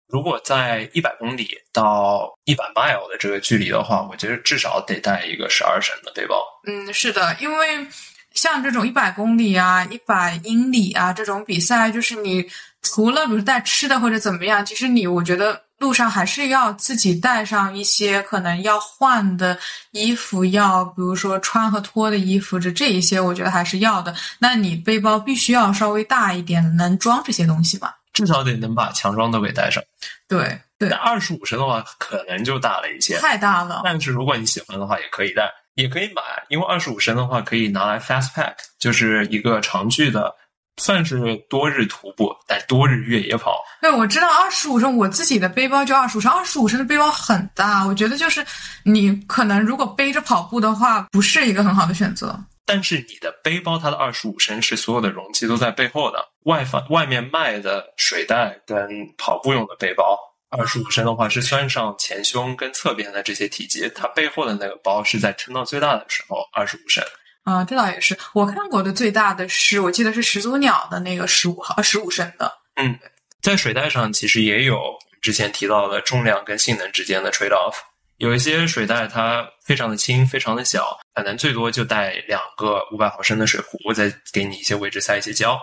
[0.08, 6.36] 如果在一百公里到一百 mile 的这个距离的话，我觉得至少得带一个十二升的背包。
[6.66, 7.86] 嗯，是的，因为
[8.32, 12.46] 像这种一百公里啊、一百英里啊这种比赛，就是你
[12.82, 15.62] 除了比如带吃的或者怎么样，其实你我觉得。
[15.78, 19.58] 路上还是要自己带上一些可能要换的
[19.90, 24.14] 衣服，要比如说穿和脱的衣服，这这一些我觉得还是要的。
[24.38, 27.90] 那你背包必须要稍微大一点，能装这些东西吗？
[28.14, 29.82] 至少得能把强装都给带上。
[30.26, 33.82] 对对，二十五升的话可能就大了一些，太大了。
[33.84, 40.34] 但是如果你喜欢的话，也可以带，也可以买，因为二十五升的话可以拿来 fast pack，就是一个长距的。
[40.76, 43.62] 算是多日徒步，但多日越野跑。
[43.80, 46.28] 对，我知道二十五升，我自己的背包就二十五升。
[46.28, 48.44] 二十五升的背包很大，我觉得就是
[48.82, 52.36] 你可能如果背着跑步的话，不是一个很好的选择。
[52.66, 60.18] 但是你的背包它的二十五升是所有的容器都在背后的，外放外面卖的水袋跟跑步用的背包，
[60.50, 67.02] 二十五升的话是算上前胸跟侧边的这些体积，它背后的那个包是在撑到最大的时候二十五升。
[67.44, 68.16] 啊，这倒也是。
[68.32, 72.50] 我看过的最大的是，我记得是始祖鸟的那个十五号、十五升的。
[72.76, 72.98] 嗯，
[73.42, 74.80] 在水袋上其实也有
[75.20, 77.74] 之前提到的重量跟性能之间的 trade off。
[78.18, 85.58] 有一些水袋它非常的轻，非常的小，可能最多就带两个五百毫升的水壶，再给你一些位置塞一些胶，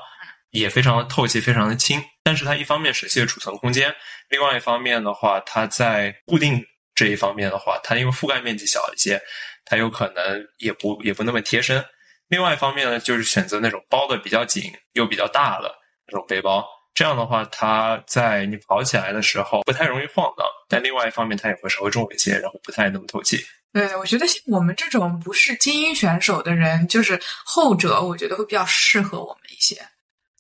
[0.52, 2.02] 也非常的透气，非常的轻。
[2.24, 3.94] 但是它一方面舍弃了储存空间，
[4.30, 9.22] 另外一方面的话，它在固定这一方面的话，它因为覆盖面积小一些。
[9.64, 11.84] 它有可能也不也不那么贴身。
[12.28, 15.72] 另外一方面呢，就是选择那种包的比较紧又比较大的
[16.08, 20.46] 那种背包，这样的话，它在你跑起来的时候不太容易晃荡。
[20.68, 23.38] 但另外一方面，它也会稍微重一些，然后不太那么透气。
[23.72, 29.76] 对，我觉得像我们这种不是精英选手的人，就是后者，我觉得会比较适合我们一些。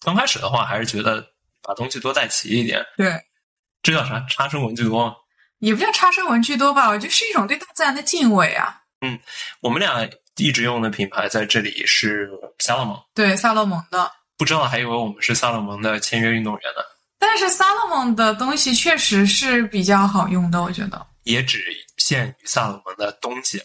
[0.04, 1.26] 刚开始的话，还是觉得
[1.62, 2.84] 把东西多带齐一点。
[2.98, 3.14] 对，
[3.84, 4.20] 这叫啥？
[4.30, 5.16] 差生文具多？
[5.60, 6.90] 也不叫差生文具多吧？
[6.90, 8.82] 我觉得是一种对大自然的敬畏啊。
[9.02, 9.20] 嗯，
[9.62, 14.12] 我们俩一直用的品牌在这里是萨洛蒙，对，萨洛蒙的。
[14.38, 16.82] 不知道还以为我们是萨洛蒙的签约运动员呢。
[17.20, 21.06] 但是萨洛蒙的东西确实是比较好用的，我觉得。
[21.24, 21.64] 也只
[21.98, 23.62] 限于萨洛蒙的东西，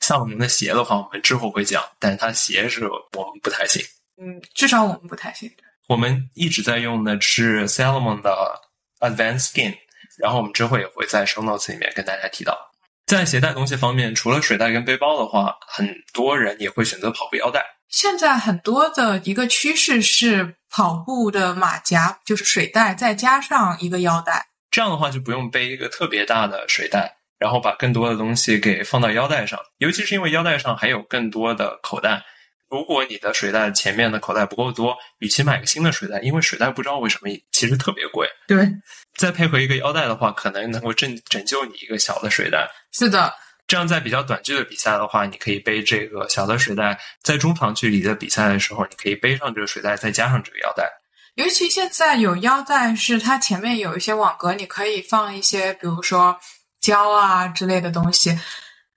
[0.00, 3.80] 萨洛蒙的鞋的话，我们之后会讲，但是它鞋是我们不太行。
[4.20, 5.48] 嗯，至少我们不太行。
[5.88, 8.60] 我们一直在用的是 Salomon 的
[9.00, 9.74] Advanced Skin，
[10.18, 12.58] 然后我们之后也会在 Show Notes 里面跟大家提到。
[13.06, 17.64] 在携带东西方面，除了水袋跟背包的话，很多人也会选择跑步腰带。
[17.88, 24.44] 现在很多的一个趋势是跑步的马甲，就是水袋，再加上一个腰带。
[24.72, 29.56] 这样的话就不用背一个特别大的水袋，然后把更多的东西给放到腰带上。
[29.78, 32.20] 尤其是因为腰带上还有更多的口袋。
[32.68, 38.28] 如果你的水袋前面的口袋不够多，与其买个新的水袋，因为水袋不知道为什么其实特别贵。
[38.48, 38.68] 对，
[39.16, 42.68] 再配合一个腰带的话，可能能够拯拯救你一个小的水袋。
[42.92, 43.32] 是的，
[43.68, 46.92] 这样在比较短距的比赛的话，你可以背这个小的水袋；
[47.22, 50.90] 在中长距离的比赛的时候，你可以背上这个水袋，再加上这个腰带。
[51.36, 56.36] 尤其现在有腰带，是它前面有一些网格，你可以放一些，比如说
[56.80, 58.36] 胶啊之类的东西。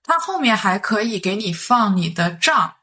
[0.03, 2.73] 它后面还可以给你放你的账。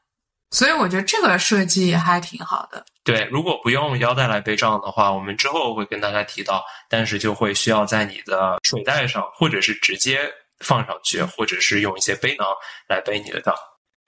[0.51, 2.85] 所以我觉得这个设计还挺好的。
[3.03, 10.29] 对，如果不用腰带来背账的话，我们之后会跟大家提到，但是就会需要在你的水袋上，或者是直接
[10.59, 12.47] 放上去，或者是用一些背囊
[12.87, 13.53] 来背你的账。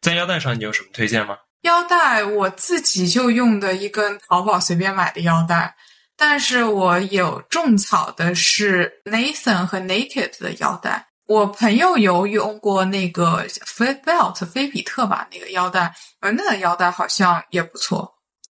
[0.02, 1.38] 在腰带上，你有什么推荐吗？
[1.64, 5.76] 腰带我自己就用的一根淘宝随便买的腰带，
[6.16, 11.09] 但是我有种草的是 Nathan 和 Naked 的腰带。
[11.30, 18.12] 我朋友有用过那个 Fit Belt 菲比特吧，那个腰带，呃那个腰带好像也不错。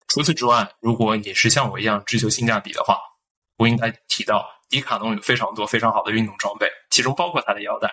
[0.06, 2.96] 除此之外，如果你是像我一样追求性价比的话，
[3.56, 7.90] 我应该提到迪卡侬有非常多非常好的运动装备，其中包括它的腰带，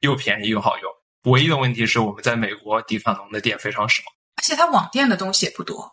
[0.00, 0.92] 又便宜又好用。
[1.32, 4.02] 唯一的问题是我们在美国迪卡侬的店非常少，
[4.36, 5.90] 而且它网店的东西也不多。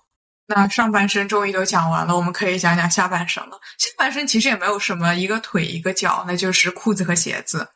[0.48, 3.58] 那上半身终于都讲完了，我们可以讲讲下半身了。
[3.78, 7.70] 下半身其实也没有什么，一个腿一个脚，那就是裤子和鞋子。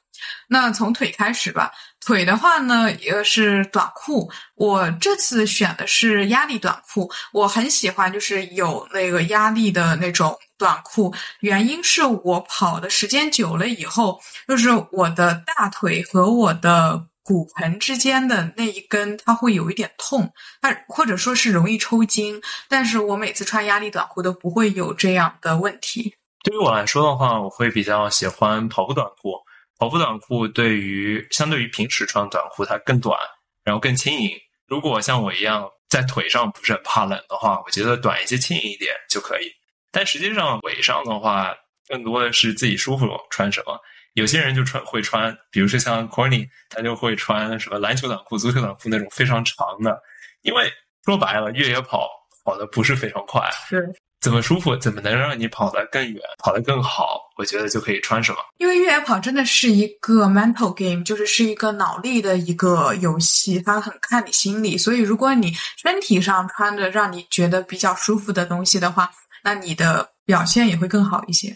[0.47, 1.71] 那从腿开始吧，
[2.05, 4.31] 腿的话呢，也是短裤。
[4.55, 11.13] 我这次选的是压力短裤，我很喜欢，就是有那个压力的那种短裤。
[11.41, 22.41] 原因是我跑的时间久了以后，就是我的大腿和我的骨盆之间的那一根，它会有一点痛，它或者说是容易抽筋。
[22.67, 26.15] 但是我每次穿压力短裤都不会有这样的问题。
[26.43, 29.33] 对于我来说的话，我会比较喜欢跑步短裤。
[29.79, 33.17] 跑步短裤对于相对于平时穿短裤，它更短，
[33.63, 34.29] 然后更轻盈。
[34.67, 39.49] 如果像我一样在腿上不是很怕冷的话，我觉得短一些、轻盈一点就可以。
[39.89, 41.55] 但实际上腿上的话，
[41.87, 43.79] 更多的是自己舒服穿什么。
[44.13, 49.97] 有些人就穿会穿，比如说像 Corny，他就会穿什么篮球短裤、足球短裤那种非常长的。
[50.41, 50.69] 因为
[51.05, 52.09] 说白了，越野跑
[52.43, 53.49] 跑的不是非常快。
[53.69, 53.89] 是。
[54.21, 57.21] 怎么舒服，怎么能让你跑得更远、跑得更好？
[57.37, 58.39] 我觉得就可以穿什么。
[58.57, 64.77] 因为越野跑真的是一个 mental game，就是是一个脑力的一个游戏，它很看你心理。
[64.77, 69.09] 所以，如果你身体上穿着让你觉得比较舒服的东西的话，
[69.41, 71.55] 那你的表现也会更好一些。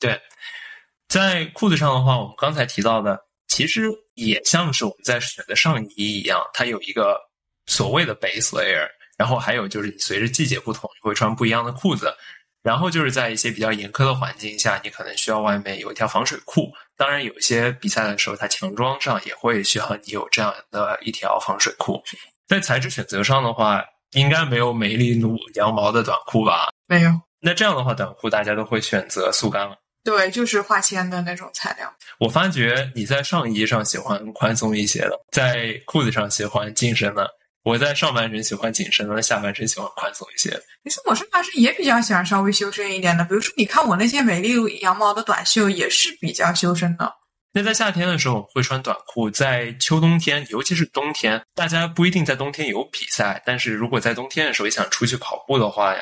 [0.00, 0.20] 对，
[1.06, 7.16] 在裤子上的话，我们刚才提到的，其实也像是我们在选择上衣一样，它有一个
[7.66, 8.88] 所谓的 base layer。
[9.20, 12.10] 然后还有就是，你随着季节不同，你会穿不一样的裤子。
[12.62, 16.72] 然后就是在一些比较严苛的环境下，你可能需要外面有一条防水裤。
[16.96, 22.02] 当然，有一些比赛的时候，它强装上也会需要你有这样的一条防水裤。
[22.48, 26.70] 在材质选择上的话，应该没有美丽奴羊毛的短裤吧？
[26.86, 27.12] 没有。
[27.42, 29.76] 那这样的话，短裤大家都会选择速干了。
[30.02, 31.94] 对，就是化纤的那种材料。
[32.20, 37.28] 我发觉你在上衣上喜欢宽松一些的，在裤子上喜欢紧身的。
[37.62, 40.50] 我在上半身喜欢紧身的，下半身喜欢宽松一些。
[40.84, 47.12] 其实我上半身也比较喜欢稍微修身一点的，比如说你看我那些美丽羊毛的短袖也是比较修身的。
[47.52, 55.94] 那在夏天的时候会穿短裤，在秋冬天，尤其是冬天，大家不一定在冬天有比赛，但是如果在冬天的时候也想出去跑步的话，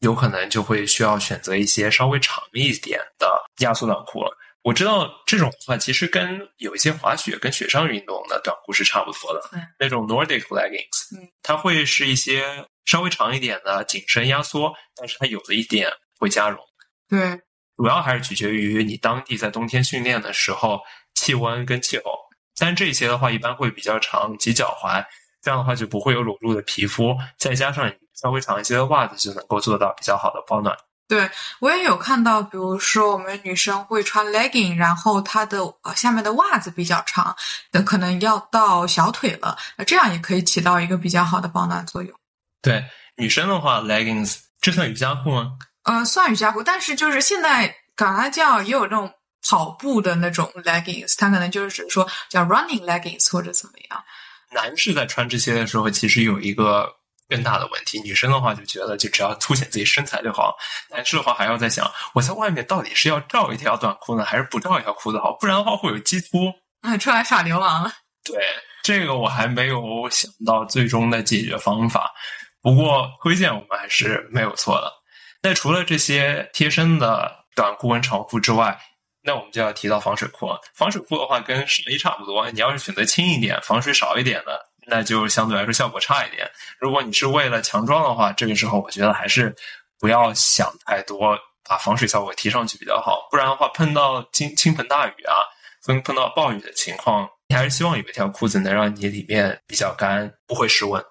[0.00, 3.26] 有可能就会需要选择一些稍微长一点的
[3.58, 4.30] 压缩短裤了。
[4.62, 9.40] 我知道这种的话，其实跟有一些滑雪跟雪上运动的短裤是差不多的。
[9.78, 12.44] 那种 Nordic leggings，它会是一些
[12.84, 16.58] 稍微长一点的紧身压缩，但是它有的一点会加绒。
[17.08, 17.40] 对，
[17.76, 20.80] 主要还是取决于你当地在冬天训练的时候
[21.14, 22.12] 气温跟气候。
[22.58, 25.02] 但这些的话一般会比较长及脚踝，
[25.40, 27.90] 这样的话就不会有裸露的皮肤，再加上
[28.20, 30.76] 稍微长一些的袜子就能够做到比较好的保暖。
[31.10, 35.58] 对，我也有看到，比如说我们女生会穿 legging，然后她的
[35.96, 37.34] 下面的袜子比较长，
[37.72, 42.16] 那可能要到小腿了，这样也可以起到一个比较好的保暖作用。
[42.62, 42.84] 对，
[43.16, 45.58] 女生的话，leggings 这算瑜伽裤吗？
[45.82, 49.12] 呃，算瑜伽裤，但是就是现在赶它叫也有这种
[49.48, 54.00] 跑步的那种 leggings，它可能就是说叫 running leggings 或者怎么样。
[54.52, 56.88] 男士在穿这些的时候，其实有一个
[57.30, 58.00] 更大的问题。
[58.00, 60.54] 女生的话就觉得，就只要凸显自己身材就好；
[60.90, 65.32] 男士的话还要在想，我在外面到底是要罩一条短裤呢，还是不罩一条裤子好？
[65.40, 66.52] 不然的话会有激突。
[66.82, 67.92] 那出来耍流氓了。
[68.24, 68.36] 对，
[68.82, 72.12] 这个我还没有想到最终的解决方法。
[72.60, 74.92] 不过推荐我们还是没有错的。
[75.42, 78.78] 那除了这些贴身的短裤跟长裤之外，
[79.22, 80.60] 那我们就要提到防水裤了。
[80.74, 84.58] 防水裤的话跟上衣差不多，你要是选择轻一点、防水少一点的，
[84.90, 86.50] 那就相对来说效果差一点。
[86.78, 89.54] 如果你是为了强壮的话，这个时候我觉得还是
[89.98, 91.38] 不要想太多，
[91.68, 93.28] 把防水效果提上去比较好。
[93.30, 95.46] 不然的话，碰到倾倾盆大雨啊，
[95.86, 101.02] 碰碰到暴雨的情况，你还是希望有一条裤子能让你里面比较干，不会失温。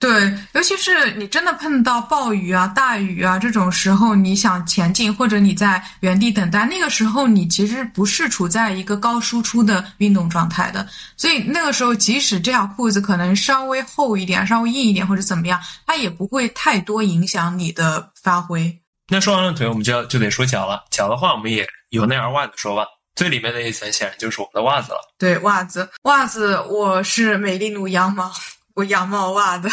[0.00, 10.88] 对，尤其是你真的碰到暴雨啊、大雨啊这种时候，你想前进或者你在原地等待，那个时候你其实不是处在一个高输出的运动状态的，
[11.18, 18.74] 所以那个时候即使这条裤子可能稍微厚一点、稍微硬一点或者怎么样，它也不会太多影响你的发挥。
[19.12, 20.82] 那说完了腿，我们就要就得说脚了。
[20.90, 22.86] 脚的话，我们也由内而外的说吧。
[23.16, 24.98] 最里面的一层显然就是我们的袜子了。
[25.18, 28.32] 对，袜子，袜子，我是美丽奴羊毛，
[28.80, 29.68] 我羊毛袜的。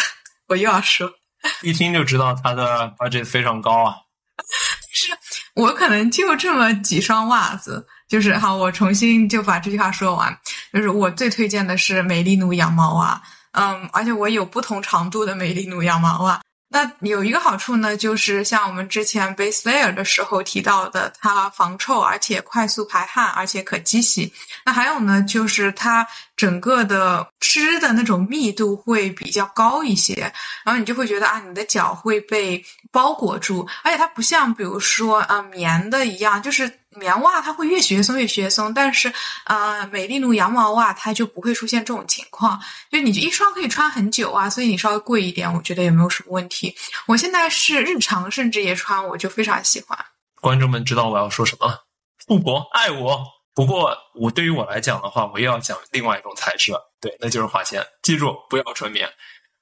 [0.48, 1.10] 我又要说，
[1.64, 3.96] 一听就知道它的 budget 非常高啊。
[4.94, 5.12] 是
[5.56, 10.36] 我可能就这么几双袜子，就是好，我重新就把这句话说完，
[10.74, 13.22] 就是我最推荐的是美丽奴羊毛袜，
[13.54, 16.42] 嗯，而且我有不同长度的美丽奴羊毛袜。
[16.70, 24.32] 那有一个好处呢，就是像我们之前 base layer 的时候提到的，它防臭，而且快速排汗，而且可机洗。
[24.66, 26.06] 那还有呢，就是它
[26.36, 30.14] 整个的织的那种密度会比较高一些，
[30.64, 36.70] 然后你就会觉得啊，你的脚会被包裹住，而且它不像比如说啊棉的一样，就是。
[36.98, 39.12] 棉袜它会越学松越学松，但是，
[39.46, 42.60] 呃，美丽奴羊毛袜它就不会出现这种情况，
[42.92, 46.76] 就你就一双可以穿很久啊，所以你稍微贵一点，我觉得也没有什么问题。
[47.06, 49.98] 我现在是日常甚至也穿，我就非常喜欢。
[50.42, 51.84] 观众们知道我要说什么了，
[52.26, 53.24] 富婆爱我。
[53.54, 57.84] 不过我对于我来讲的话，我又要讲另外一种材质了，对，那就是花铅。
[58.04, 59.10] 记住不要纯棉。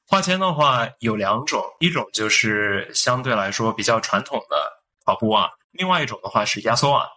[0.05, 4.57] 花铅的话有两种，一种就是相对来说比较传统的
[5.05, 7.07] 跑步袜，另外一种的话是压缩袜。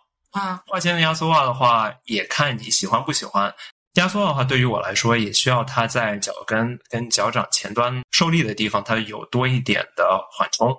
[0.66, 3.54] 花铅的压缩袜的话，也看你喜欢不喜欢。
[3.94, 10.74] 压缩的话，对于我来说，也需要它在脚跟跟脚掌前端受力的地方，它有多一点的缓冲。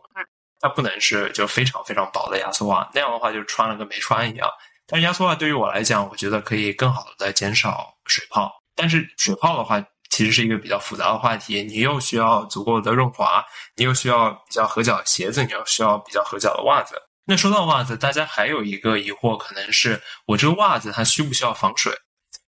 [0.62, 4.48] 它不能是就非常非常薄的压缩袜，那样的话就穿了跟没穿一样。
[4.86, 8.52] 但是压缩袜对于我来讲，我觉得可以更好的减少水泡。
[8.76, 13.46] 但是水泡的话，其实是一个比较复杂的话题，你又需要足够的润滑，
[13.76, 16.96] 你又需要比较合脚的鞋子，你又需要比较合脚的袜子。
[17.30, 21.94] 那说到袜子，大家还有一个疑惑，可能是我这个袜子它需不需要防水？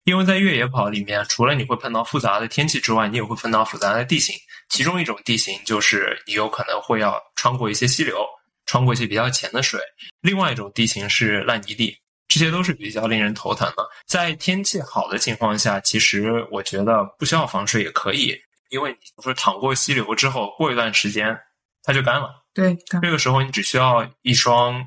[0.05, 4.33] 因为在越野跑里面，除了你会碰到复杂的天气之外，你也会碰到复杂的地形。
[4.69, 8.25] 其中一种地形就是你有可能会要穿过一些溪流，
[8.67, 9.81] 穿过一些比较浅的水；
[10.21, 11.93] 另外一种地形是烂泥地，
[12.29, 13.85] 这些都是比较令人头疼的。
[14.07, 18.33] 在天气好的情况下，其实我觉得不需要防水也可以，
[18.69, 21.37] 因为你说淌过溪流之后，过一段时间
[21.83, 22.38] 它就干了。
[22.53, 24.85] 对，这个时候你只需要一双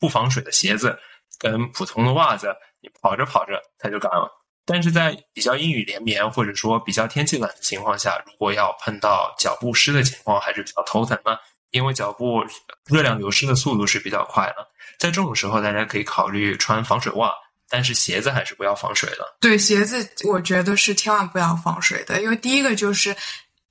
[0.00, 0.98] 不防水的鞋子
[1.38, 4.30] 跟普通的袜子，你跑着跑着它就干了。
[4.64, 11.38] 但是在比较阴雨连绵或者说比较天气冷的情况下，如果要碰到脚部湿的情况，还是比较头疼的，
[11.70, 12.42] 因为脚部
[12.86, 14.66] 热量流失的速度是比较快的。
[14.98, 17.30] 在这种时候，大家可以考虑穿防水袜，
[17.68, 19.36] 但是鞋子还是不要防水的。
[19.40, 23.14] 对，鞋子我觉得是千万不要防水的，因为第一个就是。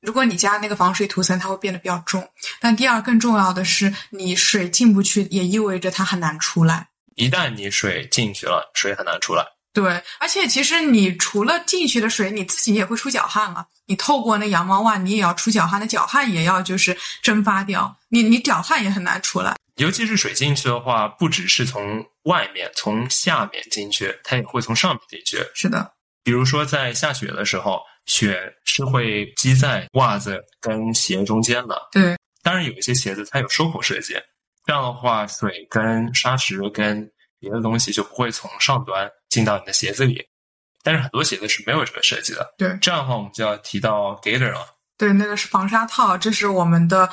[0.02, 2.28] 如果你加那个防水涂层，它会变得比较重。
[2.60, 6.90] 但第二，更重要的是，你水进不去，也意味着它很难出来。
[7.16, 9.46] 一旦你水进去了，水很难出来。
[9.74, 13.64] 对，而且其实你除了进去的水，你自己也会出脚汗啊。
[13.86, 17.96] 你透过那羊毛袜，你也要出脚汗，那脚汗也要就是蒸发掉。
[18.10, 19.56] 你你脚汗也很难出来。
[19.76, 25.38] 尤其是水进去的话，不只是从外面、从下面进去，它也会从上面进去。
[25.54, 25.94] 是的，
[26.24, 27.84] 比如说在下雪的时候。
[28.06, 31.76] 雪是会积在袜子跟鞋中间的。
[31.92, 34.14] 对，当然有一些鞋子它有收口设计，
[34.66, 40.26] 这样的话水跟砂石跟别的东西就不会从上端进到你的鞋子里。
[40.84, 42.54] 但是很多鞋子是没有这个设计的。
[42.58, 44.66] 对，这样的话我们就要提到 Gator 了。
[44.98, 47.10] 对，那个是防沙套，这是我们的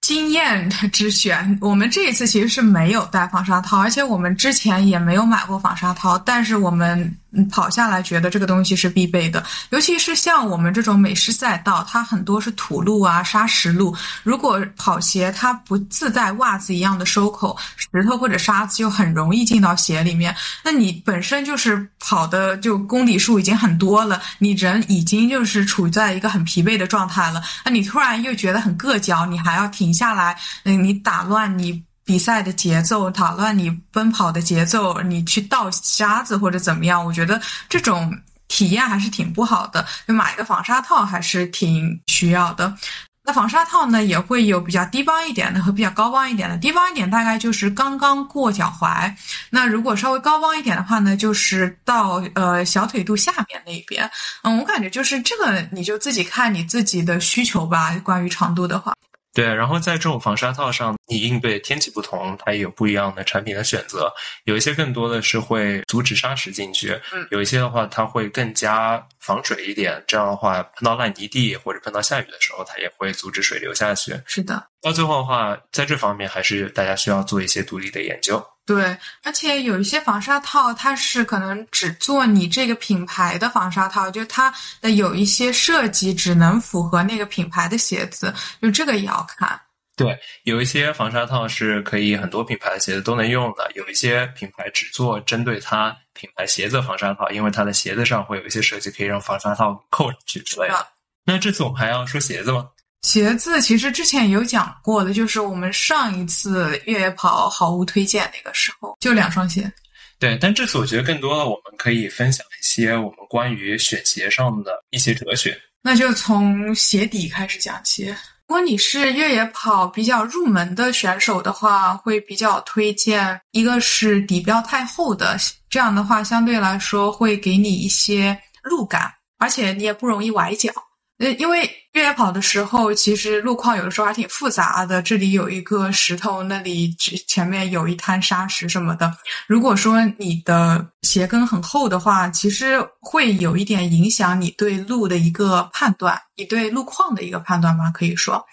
[0.00, 1.58] 经验 之选。
[1.60, 7.16] 我们这一次其实是没有带防沙套，而且我们之前也没有买过防沙套，但是我们。
[7.32, 13.94] 嗯，跑下来觉得这个东西是必备的，尤其是像我们这种美式赛道，它很多是土路啊、砂石路。
[14.22, 20.34] 如果跑鞋它不自带袜子一样的收口，石头或者沙子就很容易进到鞋里面。
[20.64, 31.82] 那你本身就是跑的就公里数已经很多了，你人已经就是处在一个很疲惫的状态了，那你突然又觉得很硌脚，你还要停下来，嗯，你打乱你。
[32.08, 37.04] 比赛的节奏打乱你奔跑的节奏，你去倒沙子或者怎么样？
[37.04, 37.38] 我觉得
[37.68, 38.10] 这种
[38.48, 39.84] 体验还是挺不好的。
[40.06, 42.74] 就买一个防沙套还是挺需要的。
[43.22, 46.56] 那防沙套呢，也会有比较低帮一点的和比较高帮一点的。
[46.56, 49.14] 低帮一点大概就是刚刚过脚踝。
[49.50, 54.10] 那如果稍微高帮一点的话呢，就是到呃小腿肚下面那一边。
[54.44, 57.94] 嗯，我感觉就是这个，你就自己看你自己的需求吧。
[58.02, 58.94] 关于长度的话。
[59.38, 64.12] 对，然后在这种防沙套上，你应对天气不同，它也有不一样的产品的选择。
[64.42, 70.02] 有一些更多的是会阻止沙石进去，嗯，有一些的话，它会更加防水一点。
[70.08, 74.20] 这样的话，碰到烂泥地或者碰到下雨的时候，它也会阻止水流下去。
[74.26, 78.44] 是的，到最后的话，在这方面还是大家需要做一些独立的研究。
[78.68, 84.52] 对，而且有一些防沙套，它是可能只做你这个品牌的防沙套，就它
[84.82, 89.58] 的有一些设计只能符合那个品牌的鞋子，就这个也要看。
[89.96, 100.86] 对，有一些防沙套是可以很多品牌的鞋子都能用的，有一些品牌只做针对它品牌鞋子防沙套，因为它的鞋子上会有一些设计可以让防沙套扣上去之类的。
[101.24, 102.68] 那这次我们还要说鞋子吗？
[103.02, 109.70] 鞋子其实之前有讲过的，就是我们上一次越野跑好物推荐那个时候，就两双鞋。
[110.18, 115.56] 对，但这次我觉得更多的我们可以分享一些我们关于选鞋上的一些哲学。
[115.80, 118.06] 那就从鞋底开始讲起。
[118.48, 125.36] 如果你是越野跑比较入门的选手的话，会比较推荐一个是底不要太厚的，
[125.70, 130.72] 这样的话相对来说会给你一些路感，而且你也不容易崴脚。
[131.18, 135.02] 呃，因为越野跑的时候，其实路况有的时候还挺复杂的。
[135.02, 136.94] 这里有一个石头，那里
[137.26, 139.12] 前面有一滩沙石什么的。
[139.48, 148.44] 如果说你的鞋跟很厚的话，其实会有一点影响你对路的一个判断，你对路况的一个判断吧，可以说。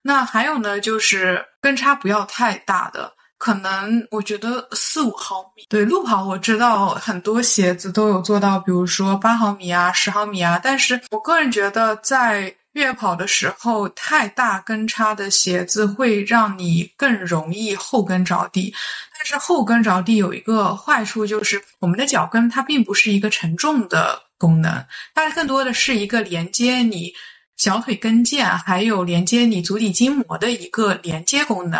[0.00, 3.12] 那还有呢，就是跟差不要太大的。
[3.46, 10.60] 可能我觉得四五毫米，对路跑我知道很多鞋子都有做到，比如说八毫米啊、十毫米啊。
[10.60, 18.74] 但是我个人觉得，在越野跑的时候，太大跟差的鞋子会让你更容易后跟着地。
[19.16, 24.84] 但是后跟着地有一个坏处，就是我们的脚跟它并不是一个承重的功能，
[25.14, 27.12] 它更多的是一个连接你。
[27.56, 31.78] 小腿跟腱还有连接你足底筋膜的一个连接功能，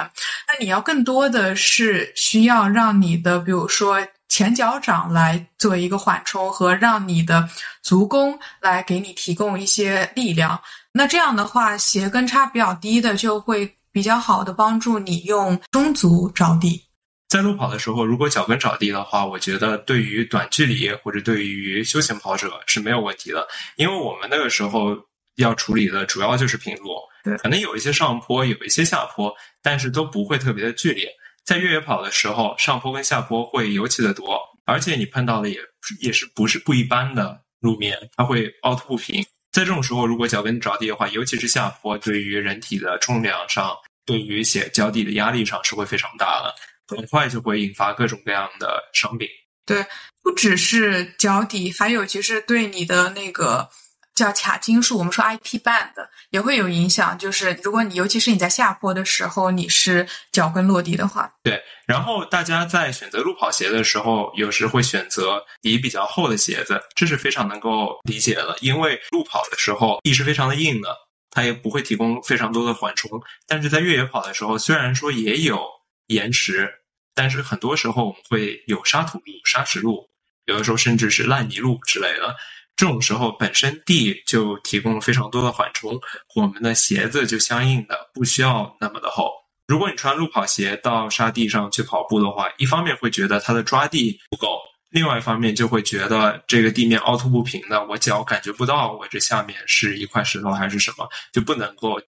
[0.49, 3.99] 那你要更多的是需要让你的，比如说
[4.29, 7.47] 前脚掌来做一个缓冲，和让你的
[7.83, 10.59] 足弓来给你提供一些力量。
[10.93, 16.83] 那这样的话，鞋跟差比较低的就会比较好的帮助你用中足着地。
[17.29, 23.47] 在路跑的时候，如果脚跟着地的话，我觉得对于短距离或者对于休闲跑者是没有问题的，
[23.77, 24.97] 因为我们那个时候。
[25.37, 31.09] 要处理的主要就是平路，对，可能有一些上坡，有一些下坡，但是都不会特别的剧烈。
[31.45, 35.61] 在越野跑的时候，上坡跟下坡会尤其的多，而且你碰到的也
[36.01, 39.25] 也是不是不一般的路面，它会凹凸不平。
[39.53, 46.55] 在这种时候，如果脚跟着地的话，尤其是下坡，对于人体的重量上，对于鞋脚底的压力上是会非常大的，
[46.97, 49.29] 很快就会引发各种各样的伤病。
[49.65, 49.85] 对，
[50.23, 53.69] 不只是脚底，还有其实对你的那个。
[54.17, 55.93] 叫卡筋束，我们说 IT band
[56.31, 57.17] 也会有影响。
[57.17, 61.63] 就是如果你尤其是你在下坡的时候，你是脚跟落地的话，对。
[61.87, 68.57] 然后大家在选择路跑鞋的时候，有时会选择底比较厚的鞋子，这是非常能够理解的。
[68.61, 70.97] 因为路跑的时候地是非常的硬的，
[71.31, 73.11] 它也不会提供非常多的缓冲。
[73.47, 75.63] 但是在越野跑的时候，虽然说也有
[76.07, 76.69] 延迟，
[77.15, 80.09] 但是很多时候我们会有沙土路、沙石路，
[80.47, 82.35] 有的时候甚至是烂泥路之类的。
[82.77, 85.99] 这种时候，本身地就提供了非常多的缓冲，
[86.35, 89.33] 我们的鞋子就相应的不需要那么的厚。
[89.67, 94.61] 如果你穿路跑鞋到沙地上去跑步的话，一方面会觉得它的抓地不够，
[94.91, 101.99] 另外一方面就会觉得这个地面凹凸不平的，我脚感觉不到我这下面是一块石头还是什么，就不能够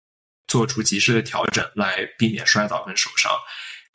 [0.46, 3.32] 做出及时的调整来避免摔倒跟受伤。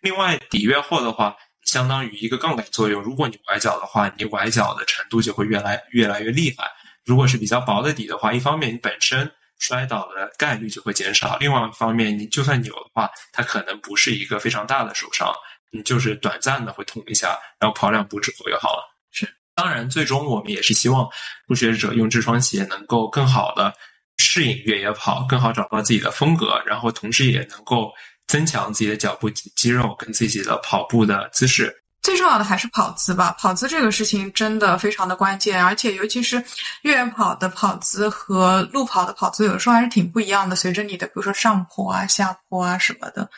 [0.02, 1.36] 另外，底越厚的话。
[1.66, 6.70] 相当于一个杠杆作用，如果你崴脚的话，你崴脚的程度就会越来越来越厉害。
[7.06, 15.34] 如果是比较薄的底的话，一方面你本身摔倒的概率就会减少，另外一方面你就算扭的话，它可能不是一个非常大的受伤，
[15.72, 18.84] 你就是短暂的会痛一下，然后跑两步之后就好了。
[19.12, 21.10] 是，当然，最终我们也是希望
[21.48, 23.74] 初学者用这双鞋能够更好的
[24.18, 27.92] 适应越野跑，更好找到自己的风格，然后同时也能够
[28.28, 31.74] 增强自己的脚部肌肉跟自己的跑步的姿势。
[32.02, 36.44] 最重要的还是跑姿吧，跑姿这个事情真的非常的关键，而且尤其是
[36.82, 40.54] 越野跑的跑姿和路跑的跑姿，有时候还是挺不一样的。
[40.54, 43.30] 随着你的比如说上坡啊、下坡啊什么的，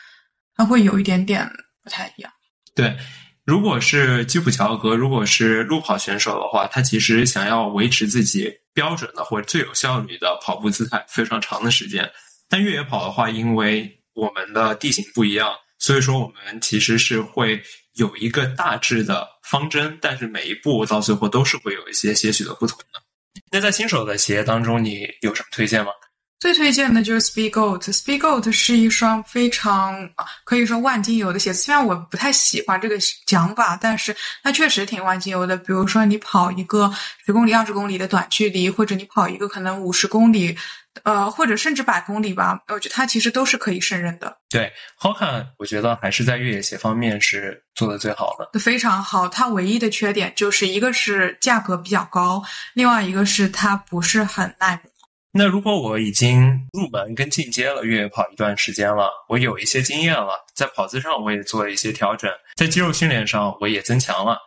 [0.55, 1.47] 它会有一点点
[1.83, 2.31] 不太一样。
[2.73, 2.97] 对，
[3.45, 12.09] 如果是基普乔格，如果是路跑选手的话，他其实想要维持自己标准的或者最有效率的跑步姿态非常长的时间。
[12.49, 17.61] 但越野跑的话，因为我们的地形不一样，所以说我们其实是会。
[17.95, 23.01] 有一个大致的方针，但是每一步到最后都是会有一些些许的不同的。
[23.49, 25.93] 那在新手的鞋当中，你有什么推荐吗？
[26.37, 27.83] 最推荐的就是 Speedgoat。
[27.83, 29.97] Speedgoat 是一双非常
[30.43, 34.13] 可以说万金油的鞋子，虽然我不太喜欢这个讲法，但是
[34.43, 35.55] 它确实挺万金油的。
[35.55, 36.93] 比如说你跑一个
[37.25, 40.57] 十公里、二十公里的短距离，或者你跑一个可能五十公里。
[41.03, 44.37] 呃，或者甚至百公里吧，我觉得它其实都是可以胜任的。
[44.49, 49.27] 对，Hoka，我觉得还是在越野鞋方面是做的最好的，非常好。
[49.27, 52.41] 它唯一的缺点就是一个是价格比较高，
[52.73, 54.91] 另外一个是它不是很耐磨。
[55.37, 64.39] 那如果我已经入门跟进阶了越野跑一段时间了，我有一些经验了，在跑姿上我也做了一些调整，在肌肉训练上我也增强了，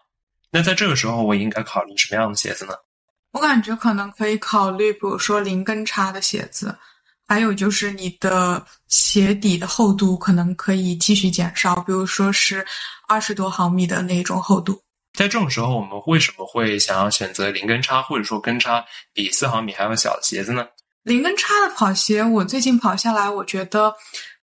[0.50, 2.72] 那在这个时候我应该考虑什么样的鞋子呢？
[3.38, 6.76] 我感觉可能可以考虑，比如说零跟差的鞋子，
[7.28, 12.66] 还有就是你的鞋底的厚度可能可以继续减少，比如说是
[13.06, 14.82] 二十多毫米的那种厚度。
[15.16, 18.84] 在这种时候，我们为什么会想要选择零跟差，或者说跟差
[19.14, 20.66] 比四毫米还要小的鞋子呢？
[21.04, 23.94] 零跟差的跑鞋，我最近跑下来，我觉得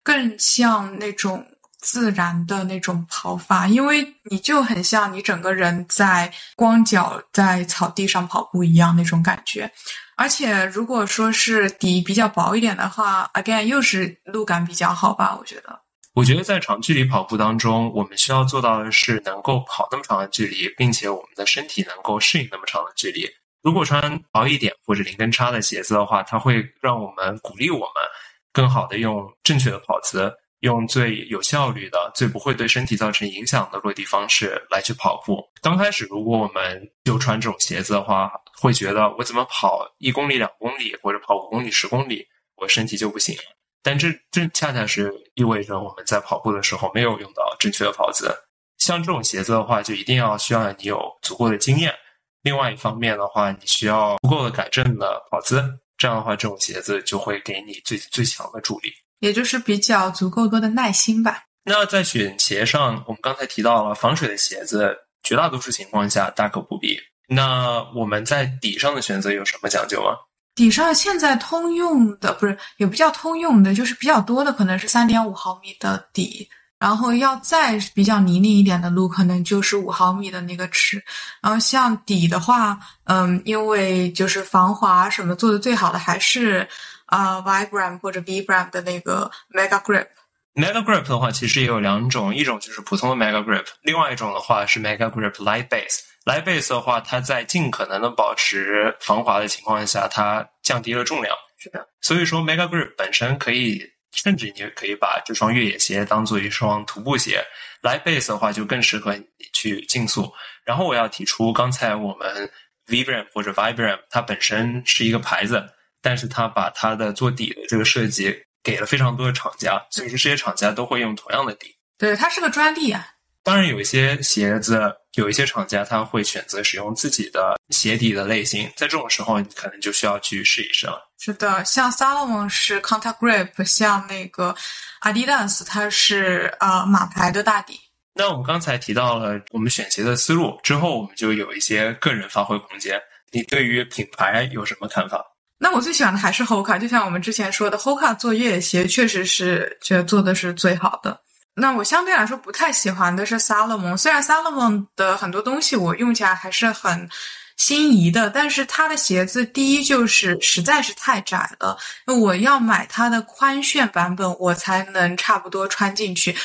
[0.01, 1.45] 更像那种。
[1.89, 9.71] 自然的那种跑法，因为你就很像你整个人在光脚在草地上跑步一样那种感觉。
[10.17, 15.33] 而且如果说是底比较薄一点的话，again 又是路感比较好吧？
[15.39, 15.79] 我觉得。
[16.13, 23.29] 我觉得在长距离跑步当中，我们需要做到的是能够跑那么长的距离，并且我们的身体能够适应那么长的距离。
[23.63, 28.03] 如果穿薄一点或者零跟差的鞋子的话，它会让我们鼓励我们
[28.51, 30.33] 更好的用正确的跑姿。
[30.62, 35.43] 用最有效率的、最不会对身体造成影响的落地方式来去跑步。
[35.62, 43.38] 刚开始，如果我们就穿这种鞋子的话，会觉得我怎么跑一公里、两公里，或者跑五公里、十公里，我身体就不行。
[43.84, 48.36] 但这这恰恰是意味着我们在跑步的时候没有用到正确的跑姿。
[48.80, 51.93] 像这种鞋子的话，就一定要需要你有足够的经验。
[52.41, 55.64] 另外一方面的话，你需要足够的改正的跑姿。
[55.97, 58.91] 这样的话，这种鞋子就会给你最最强的助力。
[59.20, 61.43] 也就是比较足够多的耐心吧。
[61.63, 66.97] 那在选鞋上，我们刚才提到了防水的鞋子，绝大多数情况下大可不必。
[67.28, 70.11] 那我们在底上的选择有什么讲究吗？
[70.55, 76.47] 底上现在通用的不是也不叫通用的，就是比较多的可能是三点五毫米的底，
[76.80, 81.03] 然后要再比较泥泞一点的路，可能就是五毫米的那个尺。
[81.41, 86.65] 然后像底的话，嗯，因为就是防滑什么做的最好的还是。
[87.08, 90.08] 啊，Vibram 或者 Vibram 的那个 Mega Grip。
[90.53, 95.99] Mega Grip 的话，其实也有两种，一种就是普通的 Mega Grip，另外一种的话是 Mega Grip Light Base。
[96.26, 101.36] Light Base 的话，它在尽可能的保持防滑的情况下，它降低了重量。
[101.58, 101.88] 是的。
[102.01, 103.82] 所以说，Mega Grip 本身可以，
[104.14, 107.45] 甚至你可以把这双越野鞋当做一双徒步鞋。
[107.84, 110.34] Light Base 的话，就更适合你去竞速。
[110.66, 112.51] 然后我要提出，刚才我们
[112.88, 115.64] Vibram 或者 Vibram 它本身是一个牌子。
[116.08, 118.34] 但是他把他的做底的这个设计
[118.64, 121.76] 给了非常多的厂家，所以说这些厂家都会用同样的底。
[121.97, 123.05] 对，它是个专利啊。
[123.43, 124.82] 当然，有一些鞋子，
[125.16, 131.12] 有一些厂家他会选择使用自己的鞋底的类型，在这种时候，你可能就需要去试一试了。
[131.20, 134.55] 是的，像 Salomon 是 Contact Grip，像那个
[135.01, 137.78] Adidas 它是呃马牌的大底。
[138.14, 142.97] 那我们刚才提到了我们选鞋的思路之后，我们就有一些个人发挥空间。
[143.34, 145.22] 你对于品牌有什么看法？
[145.60, 151.20] 那我最喜欢的还是 Hoka，就像我们之前说的，Hoka 做越野鞋确实是觉得做的是最好的。
[151.55, 157.10] 那我相对来说不太喜欢的是 Salomon，虽然 Salomon 的很多东西我用起来还是很
[157.55, 166.36] 心仪的，但是它的鞋子第一就是实在是太窄了，我要买它的宽楦版本我才能差不多穿进去，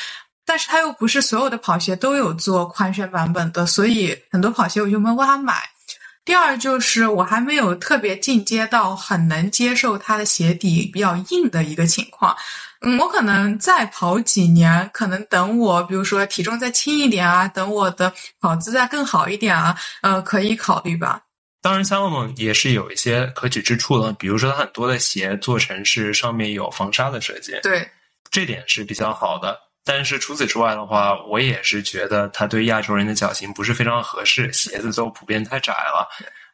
[0.43, 5.61] 但是它又不是所有的跑鞋都有做宽楦版本的，所以很多跑鞋我就没有办法买。
[6.25, 12.35] 第二就是我还没有特别进阶到很能接受它的鞋底比较硬的一个情况。
[12.79, 21.21] 嗯，我可能再跑几年，可能等我比如说体重再轻一点啊，等我的跑姿再更好一点啊，呃，可以考虑吧。
[21.61, 27.89] 当然，Salomon 也是有一些可取之处的，比如说它很多的鞋做成是上面有防沙的设计，对，
[28.29, 29.57] 这点是比较好的。
[29.85, 36.07] 但是除此之外的话，我也是觉得它对亚洲人的脚型不是非常合适，鞋子都普遍太窄了。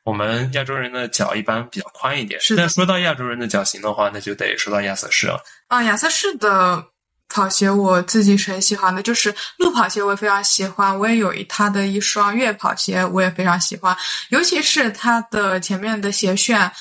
[0.03, 2.39] 我们亚洲人的脚一般比较宽一点。
[2.41, 5.39] 是但说到亚洲人的脚型的话，那就得说到亚瑟士了。
[5.67, 6.83] 啊，亚瑟士的
[7.27, 13.95] 跑鞋我自己是很喜欢的，就是路跑鞋我也非常喜欢，我也有一它的一双越野跑鞋，我也非常喜欢，
[14.29, 16.71] 尤其是它的前面的鞋楦。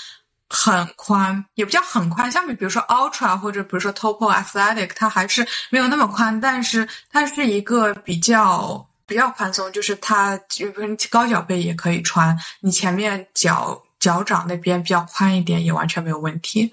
[0.48, 2.30] 很宽，也不叫很宽。
[2.32, 10.72] 相比比如说 Ultra 或者比如说 Topo Athletic，它还是没有那么宽，但是它是一个比较比较宽松，就是它比如
[11.10, 16.72] 高脚背也可以穿，你前面脚脚掌那边比较宽一点也完全没有问题。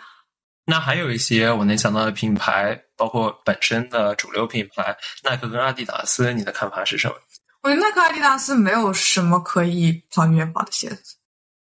[0.66, 7.16] 那还有一些我能想到的品牌，包括本身的主流品牌耐克跟阿迪达斯，你的看法是什么？
[7.62, 11.16] 我觉得耐克、阿迪达斯没有什么可以跑越野跑的鞋子，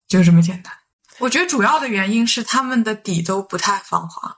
[0.07, 0.73] 就这么简单。
[1.19, 4.35] 我觉得主要的原因是他们的底都不太防滑。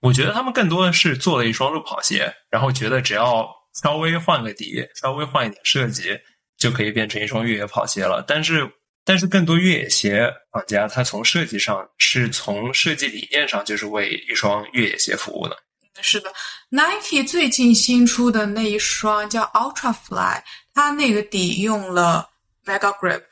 [0.00, 3.48] 我觉得他们更多的是做了一双路跑鞋，然后觉得只要
[3.82, 6.16] 稍微换个底，稍微换一点设计，
[6.56, 8.24] 就可以变成一双越野跑鞋了。
[8.26, 8.70] 但是，
[9.04, 15.56] 但是更多越野鞋厂家，他从设计上是从设计理念上就是为一双越野鞋服务的。
[16.00, 16.32] 是的
[16.70, 20.40] ，Nike 最近新出的那一双叫 Ultra Fly，
[20.72, 22.28] 它那个底用了
[22.64, 23.22] Mega Grip。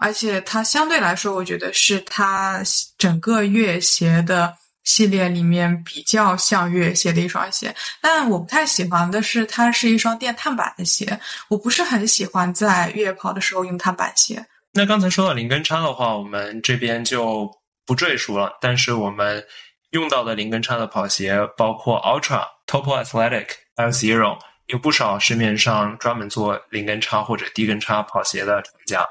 [0.00, 2.62] 而且它相对来说，我觉得是它
[2.96, 7.74] 整个越野鞋的系列里面比较像越野鞋的一双鞋。
[8.00, 14.44] 但我不太喜欢的是，它是一双电碳板的鞋，我不是很喜欢在越野跑的时候用碳板鞋。
[14.72, 17.50] 那刚才说到零跟差的话，我们这边就
[17.84, 18.56] 不赘述了。
[18.60, 19.44] 但是我们
[19.90, 29.04] 用到的零跟差的跑鞋，包括 Ultra、Topo Athletic、还有 Zero，有不少市面上专门做零跟差或者低跟差跑鞋的厂家。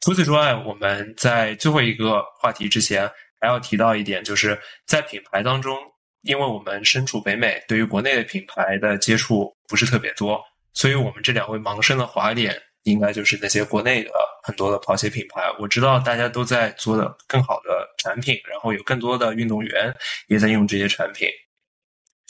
[0.00, 5.76] 除此之外，我们在最后一个话题之前，还要提到一点，就是在品牌当中，
[6.22, 10.40] 因为我们身处北美，对于国内的品牌的接触不是特别多，
[10.72, 14.10] 所以我们这两位盲生的滑点，应该就是那些国内的
[14.44, 15.42] 很多的跑鞋品牌。
[15.58, 19.94] 我知道大家都在做的更好的产品，然后有更多的运动员
[20.28, 21.28] 也在用这些产品。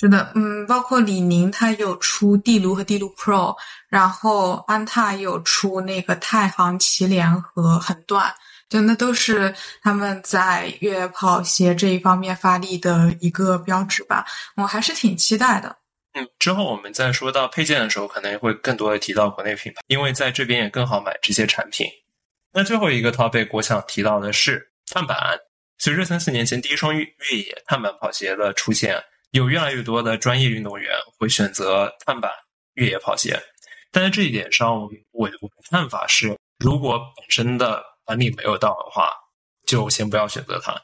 [0.00, 3.56] 是的，嗯，包括李宁，它有出帝卢和帝卢 Pro，
[3.88, 8.32] 然后安踏有出那个太行奇联和横断，
[8.68, 14.24] 就那都是他们在越野跑鞋这一方面发力的一个标志吧。
[14.54, 15.76] 我还是挺期待的。
[16.12, 21.84] 嗯，之后我们再说到配件的时候，可能会更多的提到国内品牌，因为在这边也更好买这些产品。
[22.52, 25.36] 那最后一个 topic 我想提到的是碳板，
[25.78, 28.96] 随着三四年前第一双越越野碳板跑鞋的出现。
[29.32, 32.30] 有越来越多的专业运动员会选择碳板
[32.74, 33.38] 越野跑鞋，
[33.90, 39.10] 但在这一点上，我我的看法是，如果本身的板力没有到的话，
[39.66, 40.74] 就先不要选择它，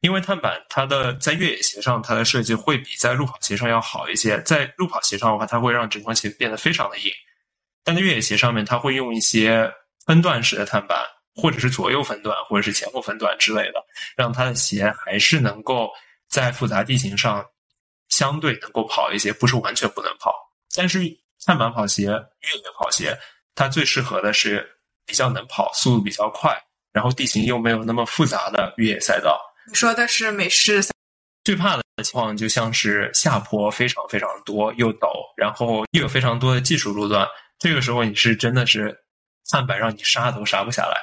[0.00, 4.40] 因为碳板它的在越野鞋上它的设计会比在路跑鞋上要好一些。
[4.42, 7.12] 在路跑鞋上的话，它会让整双鞋变得非常的硬，
[7.84, 9.72] 但在越野鞋上面，它会用一些
[10.06, 11.06] 分段式的碳板，
[11.36, 13.84] 或者是左右分段，或者是前后分段之类的，
[14.16, 15.88] 让它的鞋还是能够
[16.28, 17.46] 在复杂地形上。
[18.08, 20.32] 相对能够跑一些，不是完全不能跑。
[20.74, 21.00] 但是
[21.44, 23.16] 碳板跑鞋、越野跑鞋，
[23.54, 24.66] 它最适合的是
[25.04, 26.56] 比较能跑、速度比较快，
[26.92, 29.40] 然后地形又没有那么复杂的越野赛道。
[29.68, 30.92] 你说的是美式赛？
[31.44, 37.26] 最怕的情况就像是下坡非常非常多，又陡，然后又有非常多的技术路段。
[37.58, 38.96] 这个时候你是真的是
[39.48, 41.00] 碳板让你刹都刹不下来。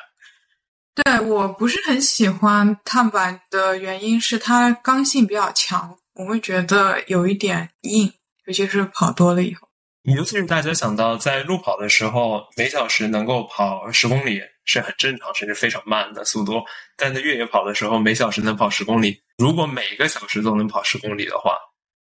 [0.95, 5.97] 对我不是很喜欢碳板的原因是它刚性比较强。
[6.15, 8.11] 我会觉得有一点硬，
[8.45, 9.67] 尤其是跑多了以后。
[10.03, 16.61] 尤其是大家想到在路跑的时候，每小时能够跑十公里是很正常，甚至非常慢的速度。
[16.97, 19.21] 但在越野跑的时候，每小时能跑十公里。
[19.37, 21.57] 如果每个小时都能跑十公里的话，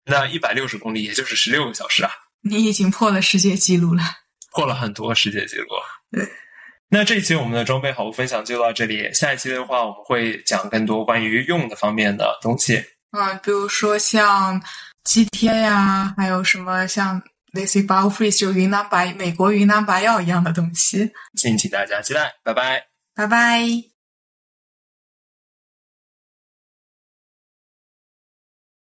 [0.05, 2.09] 那一百六十公里也就是十六个小时啊！
[2.41, 4.01] 你已经破了世界纪录了，
[4.55, 5.67] 破了很多世界纪录。
[6.11, 6.25] 对。
[6.89, 12.81] 那这一期我们的装备好物分享就到这里，下一期的话我们会讲更多关于用的方面的东西。
[13.11, 14.61] 嗯，比如说像
[15.03, 22.85] 肌贴呀，还有什么像类似于 BioFreeze 就云南白美国云南白药一样的东西，敬请大家期待，拜拜，
[23.15, 23.90] 拜拜。